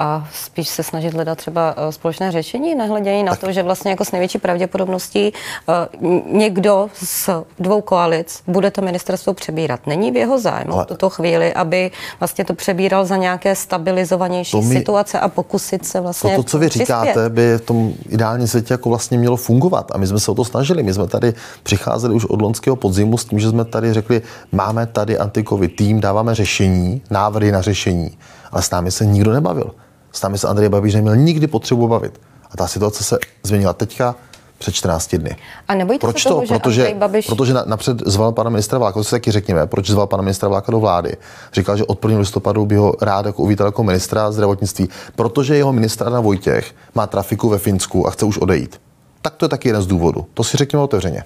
a 0.00 0.28
spíš 0.32 0.68
se 0.68 0.82
snažit 0.82 1.14
hledat 1.14 1.38
třeba 1.38 1.74
eh, 1.76 1.92
společné 1.92 2.32
řešení, 2.32 2.74
nehledění 2.74 3.22
na 3.22 3.36
to, 3.36 3.52
že 3.52 3.62
vlastně 3.62 3.90
jako 3.90 4.04
s 4.04 4.12
největší 4.12 4.38
pravděpodobností 4.38 5.32
uh, 5.32 6.34
někdo 6.36 6.88
z 6.94 7.30
dvou 7.58 7.80
koalic 7.80 8.42
bude 8.46 8.70
to 8.70 8.82
ministerstvo 8.82 9.34
přebírat. 9.34 9.86
Není 9.86 10.10
v 10.10 10.16
jeho 10.16 10.38
zájmu 10.38 10.74
Ale... 10.74 10.84
v 10.84 10.86
tuto 10.86 11.10
chvíli, 11.10 11.54
aby 11.54 11.90
vlastně 12.20 12.44
to 12.44 12.54
přebíral 12.54 13.06
za 13.06 13.16
nějaké 13.16 13.54
stabilizovanější 13.54 14.50
to 14.50 14.62
mi... 14.62 14.74
situace 14.74 15.20
a 15.20 15.28
pokusit 15.28 15.86
se 15.86 16.00
vlastně 16.00 16.36
To, 16.36 16.42
to 16.42 16.48
co 16.48 16.58
vy 16.58 16.68
přispět. 16.68 16.84
říkáte, 16.84 17.28
by 17.28 17.58
v 17.58 17.60
tom 17.60 17.92
ideálním 18.08 18.46
světě 18.46 18.74
jako 18.74 18.88
vlastně 18.88 19.18
mělo 19.18 19.36
fungovat. 19.36 19.90
A 19.94 19.98
my 19.98 20.06
jsme 20.06 20.20
se 20.20 20.30
o 20.30 20.34
to 20.34 20.44
snažili. 20.44 20.82
My 20.82 20.92
jsme 20.92 21.06
tady 21.06 21.34
přicházeli 21.62 22.14
už 22.14 22.24
od 22.24 22.42
loňského 22.42 22.76
podzimu 22.76 23.18
s 23.18 23.24
tím, 23.24 23.40
že 23.40 23.50
jsme 23.50 23.64
tady 23.64 23.92
řekli, 23.92 24.22
máme 24.52 24.86
tady 24.86 25.18
antikovi 25.18 25.68
tým, 25.68 26.00
dáváme 26.00 26.34
řešení, 26.34 27.02
návrhy 27.10 27.52
na 27.52 27.60
řešení. 27.62 28.18
Ale 28.52 28.62
s 28.62 28.70
námi 28.70 28.90
se 28.90 29.06
nikdo 29.06 29.32
nebavil. 29.32 29.70
S 30.12 30.22
námi 30.22 30.38
se 30.38 30.48
Andrej 30.48 30.68
Babiš 30.68 30.94
neměl 30.94 31.16
nikdy 31.16 31.46
potřebu 31.46 31.88
bavit. 31.88 32.20
A 32.50 32.56
ta 32.56 32.66
situace 32.66 33.04
se 33.04 33.18
změnila 33.42 33.72
teďka 33.72 34.14
před 34.58 34.74
14 34.74 35.16
dny. 35.16 35.36
A 35.68 35.74
nebojíte 35.74 36.00
proč 36.06 36.22
se 36.22 36.28
toho, 36.28 36.40
to? 36.40 36.46
Že 36.46 36.54
protože, 36.54 36.94
Babiš... 36.98 37.26
protože 37.26 37.54
napřed 37.66 38.02
zval 38.06 38.32
pana 38.32 38.50
ministra 38.50 38.78
Vláka, 38.78 39.00
to 39.00 39.04
si 39.04 39.10
taky 39.10 39.30
řekněme, 39.30 39.66
proč 39.66 39.90
zval 39.90 40.06
pana 40.06 40.22
ministra 40.22 40.48
Vláka 40.48 40.72
do 40.72 40.80
vlády. 40.80 41.16
Říkal, 41.52 41.76
že 41.76 41.84
od 41.84 42.04
1. 42.04 42.18
listopadu 42.18 42.66
by 42.66 42.76
ho 42.76 42.94
rád 43.00 43.26
jako 43.26 43.42
uvítal 43.42 43.66
jako 43.66 43.84
ministra 43.84 44.32
zdravotnictví, 44.32 44.88
protože 45.16 45.56
jeho 45.56 45.72
ministra 45.72 46.10
na 46.10 46.20
Vojtěch 46.20 46.74
má 46.94 47.06
trafiku 47.06 47.48
ve 47.48 47.58
Finsku 47.58 48.06
a 48.06 48.10
chce 48.10 48.24
už 48.24 48.38
odejít. 48.38 48.80
Tak 49.22 49.34
to 49.34 49.44
je 49.44 49.48
taky 49.48 49.68
jeden 49.68 49.82
z 49.82 49.86
důvodů. 49.86 50.26
To 50.34 50.44
si 50.44 50.56
řekněme 50.56 50.82
otevřeně. 50.82 51.24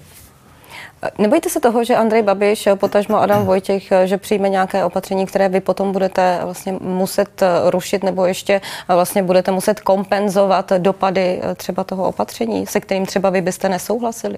Nebojte 1.17 1.49
se 1.49 1.59
toho, 1.59 1.83
že 1.83 1.95
Andrej 1.95 2.23
Babiš, 2.23 2.67
potažmo 2.75 3.21
Adam 3.21 3.45
Vojtěch, 3.45 3.91
že 4.05 4.17
přijme 4.17 4.49
nějaké 4.49 4.83
opatření, 4.83 5.25
které 5.25 5.49
vy 5.49 5.59
potom 5.59 5.91
budete 5.91 6.39
vlastně 6.43 6.71
muset 6.81 7.43
rušit 7.69 8.03
nebo 8.03 8.25
ještě 8.25 8.61
vlastně 8.87 9.23
budete 9.23 9.51
muset 9.51 9.79
kompenzovat 9.79 10.71
dopady 10.77 11.41
třeba 11.55 11.83
toho 11.83 12.03
opatření, 12.03 12.67
se 12.67 12.79
kterým 12.79 13.05
třeba 13.05 13.29
vy 13.29 13.41
byste 13.41 13.69
nesouhlasili? 13.69 14.37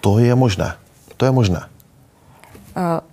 To 0.00 0.18
je 0.18 0.34
možné. 0.34 0.74
To 1.16 1.24
je 1.24 1.30
možné. 1.30 1.60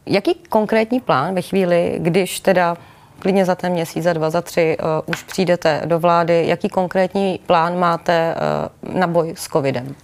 Jaký 0.05 0.33
konkrétní 0.49 0.99
plán 0.99 1.35
ve 1.35 1.41
chvíli, 1.41 1.95
když 1.97 2.39
teda 2.39 2.77
klidně 3.19 3.45
za 3.45 3.55
ten 3.55 3.71
měsíc, 3.71 4.03
za 4.03 4.13
dva, 4.13 4.29
za 4.29 4.41
tři 4.41 4.77
uh, 4.79 4.87
už 5.05 5.23
přijdete 5.23 5.81
do 5.85 5.99
vlády, 5.99 6.47
jaký 6.47 6.69
konkrétní 6.69 7.39
plán 7.45 7.79
máte 7.79 8.35
uh, 8.83 8.99
na 8.99 9.07
boj 9.07 9.33
s 9.37 9.47
covidem? 9.47 9.95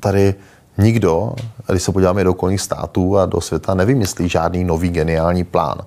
Tady 0.00 0.34
nikdo, 0.78 1.32
když 1.68 1.82
se 1.82 1.92
podíváme 1.92 2.24
do 2.24 2.30
okolních 2.30 2.60
států 2.60 3.18
a 3.18 3.26
do 3.26 3.40
světa, 3.40 3.74
nevymyslí 3.74 4.28
žádný 4.28 4.64
nový 4.64 4.88
geniální 4.88 5.44
plán. 5.44 5.78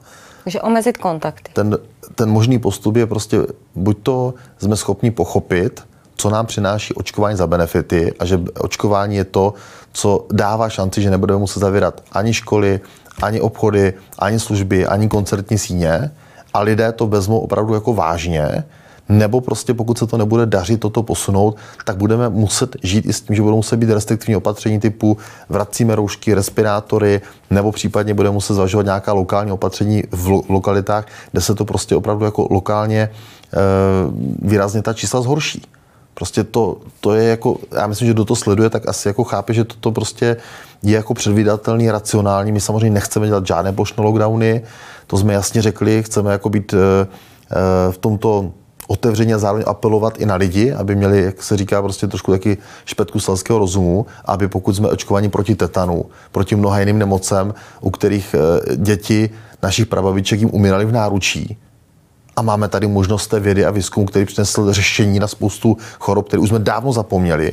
Takže 0.44 0.62
omezit 0.62 0.98
kontakty. 0.98 1.52
Ten, 1.54 1.78
ten 2.16 2.30
možný 2.30 2.60
postup 2.60 2.96
je 2.96 3.06
prostě, 3.06 3.40
buď 3.76 3.98
to 4.04 4.34
jsme 4.58 4.76
schopni 4.76 5.12
pochopit, 5.12 5.84
co 6.16 6.30
nám 6.30 6.46
přináší 6.46 6.94
očkování 6.94 7.38
za 7.38 7.48
benefity 7.48 8.14
a 8.20 8.26
že 8.26 8.40
očkování 8.60 9.16
je 9.16 9.24
to, 9.24 9.54
co 9.92 10.26
dává 10.32 10.70
šanci, 10.70 11.02
že 11.02 11.10
nebudeme 11.10 11.40
muset 11.40 11.60
zavírat 11.60 12.04
ani 12.12 12.34
školy, 12.34 12.80
ani 13.22 13.42
obchody, 13.42 13.94
ani 14.20 14.40
služby, 14.40 14.88
ani 14.88 15.10
koncertní 15.10 15.58
síně 15.58 16.12
a 16.54 16.62
lidé 16.62 16.92
to 16.92 17.08
vezmou 17.08 17.40
opravdu 17.40 17.74
jako 17.74 17.94
vážně 17.94 18.64
nebo 19.10 19.42
prostě 19.42 19.74
pokud 19.74 19.98
se 19.98 20.08
to 20.08 20.18
nebude 20.18 20.46
dařit 20.46 20.80
toto 20.80 21.04
posunout, 21.04 21.56
tak 21.86 21.98
budeme 21.98 22.30
muset 22.30 22.76
žít 22.84 23.06
i 23.06 23.14
s 23.14 23.22
tím, 23.22 23.36
že 23.36 23.42
budou 23.42 23.56
muset 23.56 23.78
být 23.78 23.90
restriktivní 23.90 24.36
opatření 24.36 24.80
typu 24.80 25.18
vracíme 25.50 25.96
roušky, 25.96 26.34
respirátory, 26.34 27.22
nebo 27.50 27.72
případně 27.72 28.14
budeme 28.14 28.34
muset 28.34 28.54
zvažovat 28.54 28.86
nějaká 28.86 29.14
lokální 29.14 29.52
opatření 29.52 30.04
v 30.12 30.28
lo- 30.28 30.44
lokalitách, 30.50 31.06
kde 31.32 31.42
se 31.42 31.56
to 31.56 31.66
prostě 31.66 31.96
opravdu 31.96 32.26
jako 32.26 32.48
lokálně 32.52 33.02
e, 33.02 33.10
výrazně 34.42 34.82
ta 34.82 34.94
čísla 34.94 35.22
zhorší. 35.22 35.62
Prostě 36.14 36.44
to, 36.44 36.78
to 37.00 37.14
je 37.14 37.24
jako, 37.24 37.58
já 37.72 37.88
myslím, 37.88 38.08
že 38.08 38.14
kdo 38.14 38.26
to 38.26 38.36
sleduje, 38.36 38.70
tak 38.70 38.88
asi 38.88 39.08
jako 39.08 39.24
chápe, 39.24 39.54
že 39.54 39.64
toto 39.64 39.92
prostě 39.92 40.38
je 40.84 40.96
jako 40.96 41.14
předvídatelný, 41.14 41.92
racionální. 41.92 42.52
My 42.52 42.62
samozřejmě 42.62 42.90
nechceme 42.90 43.28
dělat 43.28 43.48
žádné 43.48 43.74
plošné 43.74 44.04
lockdowny, 44.04 44.62
to 45.08 45.18
jsme 45.18 45.34
jasně 45.34 45.62
řekli, 45.62 46.04
chceme 46.04 46.32
jako 46.32 46.50
být 46.50 46.74
e, 46.74 46.78
e, 46.78 47.92
v 47.92 47.98
tomto 47.98 48.52
otevřeně 48.88 49.36
a 49.36 49.38
zároveň 49.38 49.64
apelovat 49.68 50.22
i 50.22 50.26
na 50.26 50.36
lidi, 50.36 50.74
aby 50.74 50.96
měli, 50.96 51.24
jak 51.24 51.44
se 51.44 51.58
říká, 51.58 51.82
prostě 51.82 52.08
trošku 52.08 52.32
taky 52.32 52.58
špetku 52.86 53.20
selského 53.20 53.60
rozumu, 53.60 54.06
aby 54.26 54.48
pokud 54.48 54.76
jsme 54.76 54.90
očkovaní 54.90 55.30
proti 55.30 55.56
tetanu, 55.56 56.06
proti 56.32 56.56
mnoha 56.56 56.80
jiným 56.80 57.00
nemocem, 57.00 57.54
u 57.82 57.90
kterých 57.90 58.36
eh, 58.36 58.76
děti 58.76 59.30
našich 59.64 59.86
prababiček 59.86 60.40
jim 60.40 60.50
umírali 60.54 60.86
v 60.86 60.92
náručí, 60.92 61.58
a 62.36 62.42
máme 62.42 62.68
tady 62.68 62.88
možnost 62.88 63.28
té 63.28 63.40
vědy 63.40 63.66
a 63.66 63.72
výzkumu, 63.72 64.06
který 64.06 64.26
přinesl 64.26 64.74
řešení 64.74 65.20
na 65.20 65.28
spoustu 65.28 65.78
chorob, 66.00 66.28
které 66.28 66.42
už 66.42 66.50
jsme 66.50 66.60
dávno 66.60 66.94
zapomněli. 66.94 67.52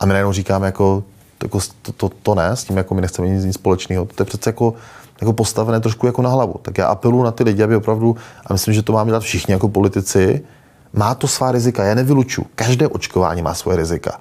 A 0.00 0.06
my 0.06 0.12
najednou 0.12 0.32
říkáme, 0.32 0.66
jako, 0.66 1.04
jako 1.42 1.58
to, 1.82 1.92
to, 1.92 2.08
to, 2.22 2.34
ne, 2.34 2.56
s 2.56 2.64
tím 2.64 2.76
jako 2.76 2.94
my 2.94 3.00
nechceme 3.00 3.28
nic, 3.28 3.44
nic 3.44 3.54
společného. 3.54 4.04
To 4.04 4.22
je 4.22 4.26
přece 4.26 4.50
jako 4.50 4.74
jako 5.20 5.32
postavené 5.32 5.80
trošku 5.80 6.06
jako 6.06 6.22
na 6.22 6.30
hlavu. 6.30 6.54
Tak 6.62 6.78
já 6.78 6.86
apeluji 6.86 7.22
na 7.22 7.30
ty 7.30 7.44
lidi, 7.44 7.62
aby 7.62 7.76
opravdu, 7.76 8.16
a 8.46 8.52
myslím, 8.52 8.74
že 8.74 8.82
to 8.82 8.92
máme 8.92 9.08
dělat 9.08 9.22
všichni 9.22 9.52
jako 9.52 9.68
politici, 9.68 10.44
má 10.92 11.14
to 11.14 11.28
svá 11.28 11.52
rizika, 11.52 11.84
já 11.84 11.94
nevyluču. 11.94 12.46
Každé 12.54 12.88
očkování 12.88 13.42
má 13.42 13.54
svoje 13.54 13.76
rizika, 13.76 14.20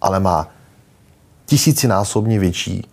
ale 0.00 0.20
má 0.20 0.48
tisícinásobně 1.46 2.38
větší 2.38 2.86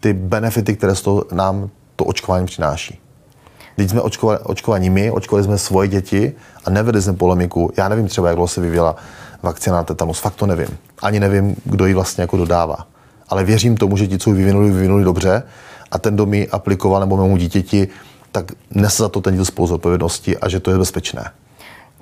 ty 0.00 0.12
benefity, 0.12 0.76
které 0.76 0.94
z 0.94 1.02
toho 1.02 1.24
nám 1.32 1.70
to 1.96 2.04
očkování 2.04 2.46
přináší. 2.46 3.00
Když 3.76 3.90
jsme 3.90 4.00
očkovali, 4.00 4.38
očkování 4.38 4.90
my, 4.90 5.10
očkovali 5.10 5.44
jsme 5.44 5.58
svoje 5.58 5.88
děti 5.88 6.32
a 6.64 6.70
nevedli 6.70 7.02
jsme 7.02 7.12
polemiku. 7.12 7.72
Já 7.76 7.88
nevím 7.88 8.08
třeba, 8.08 8.28
jak 8.28 8.36
dlouho 8.36 8.48
se 8.48 8.60
vyvíjela 8.60 8.96
vakcina 9.42 9.76
na 9.76 9.84
tetanus, 9.84 10.18
fakt 10.18 10.34
to 10.34 10.46
nevím. 10.46 10.68
Ani 11.02 11.20
nevím, 11.20 11.56
kdo 11.64 11.86
ji 11.86 11.94
vlastně 11.94 12.22
jako 12.22 12.36
dodává. 12.36 12.86
Ale 13.28 13.44
věřím 13.44 13.76
tomu, 13.76 13.96
že 13.96 14.06
ti, 14.06 14.18
co 14.18 14.30
ji 14.30 14.36
vyvinuli, 14.36 14.70
vyvinuli 14.70 15.04
dobře 15.04 15.42
a 15.90 15.98
ten, 15.98 16.14
kdo 16.14 16.26
mi 16.26 16.48
aplikoval 16.48 17.00
nebo 17.00 17.16
mému 17.16 17.36
dítěti, 17.36 17.88
tak 18.32 18.52
nese 18.70 19.02
za 19.02 19.08
to 19.08 19.20
ten 19.20 19.34
díl 19.34 19.44
spolu 19.44 19.68
zodpovědnosti 19.68 20.38
a 20.38 20.48
že 20.48 20.60
to 20.60 20.70
je 20.70 20.78
bezpečné. 20.78 21.30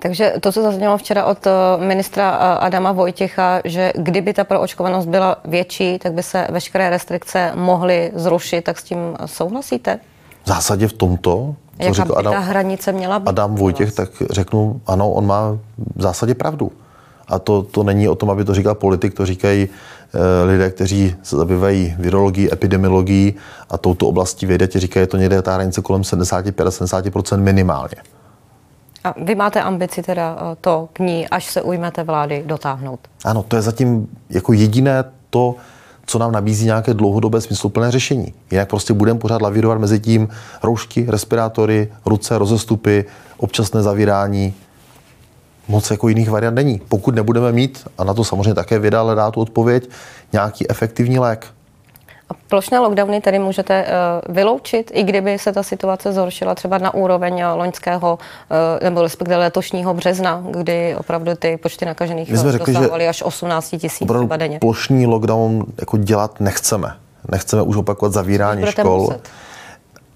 Takže 0.00 0.34
to, 0.40 0.52
co 0.52 0.62
zaznělo 0.62 0.98
včera 0.98 1.24
od 1.24 1.46
eh, 1.46 1.50
ministra 1.78 2.38
eh, 2.40 2.58
Adama 2.58 2.92
Vojtěcha, 2.92 3.60
že 3.64 3.92
kdyby 3.96 4.32
ta 4.32 4.44
proočkovanost 4.44 5.06
byla 5.06 5.36
větší, 5.44 5.98
tak 5.98 6.12
by 6.12 6.22
se 6.22 6.46
veškeré 6.50 6.90
restrikce 6.90 7.52
mohly 7.54 8.12
zrušit, 8.14 8.64
tak 8.64 8.78
s 8.78 8.82
tím 8.82 8.98
souhlasíte? 9.26 9.98
V 10.44 10.48
zásadě 10.48 10.88
v 10.88 10.92
tomto, 10.92 11.54
co 11.78 11.84
Jaká 11.84 11.92
řekl 11.92 12.14
Adam, 12.18 12.32
ta 12.32 12.38
hranice 12.38 12.92
měla 12.92 13.18
být? 13.18 13.28
Adam 13.28 13.54
Vojtěch, 13.54 13.92
tak 13.92 14.08
řeknu, 14.30 14.80
ano, 14.86 15.10
on 15.10 15.26
má 15.26 15.58
v 15.96 16.02
zásadě 16.02 16.34
pravdu. 16.34 16.72
A 17.28 17.38
to, 17.38 17.62
to 17.62 17.82
není 17.82 18.08
o 18.08 18.14
tom, 18.14 18.30
aby 18.30 18.44
to 18.44 18.54
říkal 18.54 18.74
politik, 18.74 19.14
to 19.14 19.26
říkají 19.26 19.68
lidé, 20.44 20.70
kteří 20.70 21.16
se 21.22 21.36
zabývají 21.36 21.96
virologií, 21.98 22.52
epidemiologií 22.52 23.34
a 23.70 23.78
touto 23.78 24.06
oblastí 24.06 24.46
vědy, 24.46 24.68
ti 24.68 24.78
říkají, 24.78 25.02
že 25.02 25.06
to 25.06 25.16
někde 25.16 25.42
ta 25.42 25.54
hranice 25.54 25.82
kolem 25.82 26.02
75-70% 26.02 27.40
minimálně. 27.40 27.96
A 29.04 29.14
vy 29.24 29.34
máte 29.34 29.62
ambici 29.62 30.02
teda 30.02 30.36
eh, 30.38 30.56
to 30.60 30.88
k 30.92 30.98
ní, 30.98 31.28
až 31.28 31.50
se 31.50 31.62
ujmete 31.62 32.02
vlády, 32.02 32.42
dotáhnout? 32.46 33.00
Ano, 33.24 33.42
to 33.42 33.56
je 33.56 33.62
zatím 33.62 34.08
jako 34.30 34.52
jediné 34.52 35.04
to, 35.30 35.54
co 36.06 36.18
nám 36.18 36.32
nabízí 36.32 36.64
nějaké 36.64 36.94
dlouhodobé 36.94 37.40
smysluplné 37.40 37.90
řešení. 37.90 38.34
Jinak 38.50 38.68
prostě 38.68 38.92
budeme 38.92 39.20
pořád 39.20 39.42
lavírovat 39.42 39.78
mezi 39.78 40.00
tím 40.00 40.28
roušky, 40.62 41.06
respirátory, 41.08 41.92
ruce, 42.06 42.38
rozestupy, 42.38 43.04
občasné 43.36 43.82
zavírání, 43.82 44.54
moc 45.68 45.90
jako 45.90 46.08
jiných 46.08 46.30
variant 46.30 46.54
není. 46.54 46.80
Pokud 46.88 47.14
nebudeme 47.14 47.52
mít, 47.52 47.86
a 47.98 48.04
na 48.04 48.14
to 48.14 48.24
samozřejmě 48.24 48.54
také 48.54 48.78
věda 48.78 49.02
hledá 49.02 49.30
tu 49.30 49.40
odpověď, 49.40 49.88
nějaký 50.32 50.70
efektivní 50.70 51.18
lék. 51.18 51.46
A 52.30 52.34
Plošné 52.48 52.78
lockdowny 52.78 53.20
tedy 53.20 53.38
můžete 53.38 53.84
uh, 53.84 54.34
vyloučit, 54.34 54.90
i 54.94 55.02
kdyby 55.02 55.38
se 55.38 55.52
ta 55.52 55.62
situace 55.62 56.12
zhoršila 56.12 56.54
třeba 56.54 56.78
na 56.78 56.94
úroveň 56.94 57.44
loňského 57.54 58.18
uh, 58.18 58.84
nebo 58.84 59.02
respektive 59.02 59.36
letošního 59.36 59.94
března, 59.94 60.44
kdy 60.50 60.96
opravdu 60.96 61.34
ty 61.34 61.56
počty 61.56 61.84
nakažených 61.84 62.30
My 62.30 62.38
jsme 62.38 62.52
řekli, 62.52 62.74
že 62.74 63.08
až 63.08 63.22
18 63.22 63.74
tisíc 63.78 64.08
denně. 64.36 64.58
Plošný 64.58 65.06
lockdown 65.06 65.64
jako 65.80 65.96
dělat 65.96 66.40
nechceme. 66.40 66.94
Nechceme 67.30 67.62
už 67.62 67.76
opakovat 67.76 68.12
zavírání 68.12 68.66
škol. 68.66 69.00
Muset. 69.00 69.28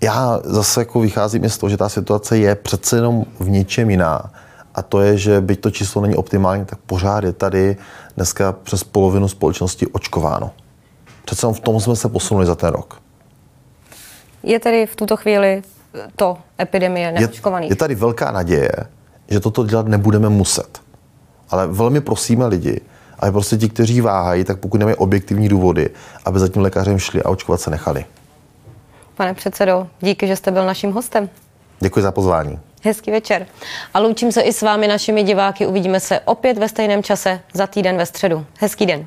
Já 0.00 0.40
zase 0.44 0.80
jako 0.80 1.00
vycházím 1.00 1.48
z 1.48 1.58
toho, 1.58 1.70
že 1.70 1.76
ta 1.76 1.88
situace 1.88 2.38
je 2.38 2.54
přece 2.54 2.96
jenom 2.96 3.24
v 3.40 3.48
něčem 3.48 3.90
jiná. 3.90 4.30
A 4.74 4.82
to 4.82 5.00
je, 5.00 5.18
že 5.18 5.40
byť 5.40 5.61
to 5.61 5.70
číslo 5.70 6.02
není 6.02 6.16
optimální, 6.16 6.64
tak 6.64 6.78
pořád 6.78 7.24
je 7.24 7.32
tady 7.32 7.76
dneska 8.16 8.52
přes 8.52 8.85
polovinu 8.85 9.28
společnosti 9.28 9.87
očkováno. 9.87 10.50
Přece 11.24 11.46
v 11.52 11.61
tom 11.61 11.80
jsme 11.80 11.96
se 11.96 12.08
posunuli 12.08 12.46
za 12.46 12.54
ten 12.54 12.70
rok. 12.70 13.00
Je 14.42 14.61
tedy 14.61 14.87
v 14.87 14.96
tuto 14.96 15.16
chvíli 15.16 15.62
to 16.16 16.38
epidemie 16.61 17.12
neočkovaných? 17.12 17.70
Je, 17.70 17.72
je 17.72 17.76
tady 17.76 17.94
velká 17.94 18.30
naděje, 18.30 18.72
že 19.28 19.40
toto 19.40 19.66
dělat 19.66 19.87
nebudeme 19.87 20.28
muset. 20.28 20.80
Ale 21.50 21.66
velmi 21.66 22.00
prosíme 22.00 22.46
lidi, 22.46 22.80
aby 23.18 23.32
prostě 23.32 23.56
ti, 23.56 23.68
kteří 23.68 24.00
váhají, 24.00 24.44
tak 24.44 24.58
pokud 24.58 24.78
nemají 24.78 24.96
objektivní 24.96 25.48
důvody, 25.48 25.90
aby 26.24 26.38
za 26.38 26.48
tím 26.48 26.62
lékařem 26.62 26.98
šli 26.98 27.22
a 27.22 27.28
očkovat 27.28 27.61
se 27.61 27.70
nechali. 27.70 28.04
Pane 29.14 29.35
předsedo, 29.35 29.88
díky, 30.00 30.26
že 30.26 30.37
jste 30.37 30.50
byl 30.50 30.66
naším 30.66 30.92
hostem. 30.92 31.28
Děkuji 31.80 32.00
za 32.00 32.12
pozvání. 32.12 32.58
Hezký 32.85 33.11
večer. 33.11 33.47
A 33.95 33.99
loučím 33.99 34.33
se 34.33 34.40
i 34.40 34.53
s 34.53 34.62
vámi, 34.62 34.88
našimi 34.88 35.23
diváky. 35.23 35.66
Uvidíme 35.66 36.01
se 36.01 36.21
opět 36.21 36.59
ve 36.59 36.68
stejném 36.68 37.03
čase 37.03 37.40
za 37.53 37.66
týden 37.66 37.97
ve 37.97 38.07
středu. 38.07 38.47
Hezký 38.61 38.87
den. 38.87 39.01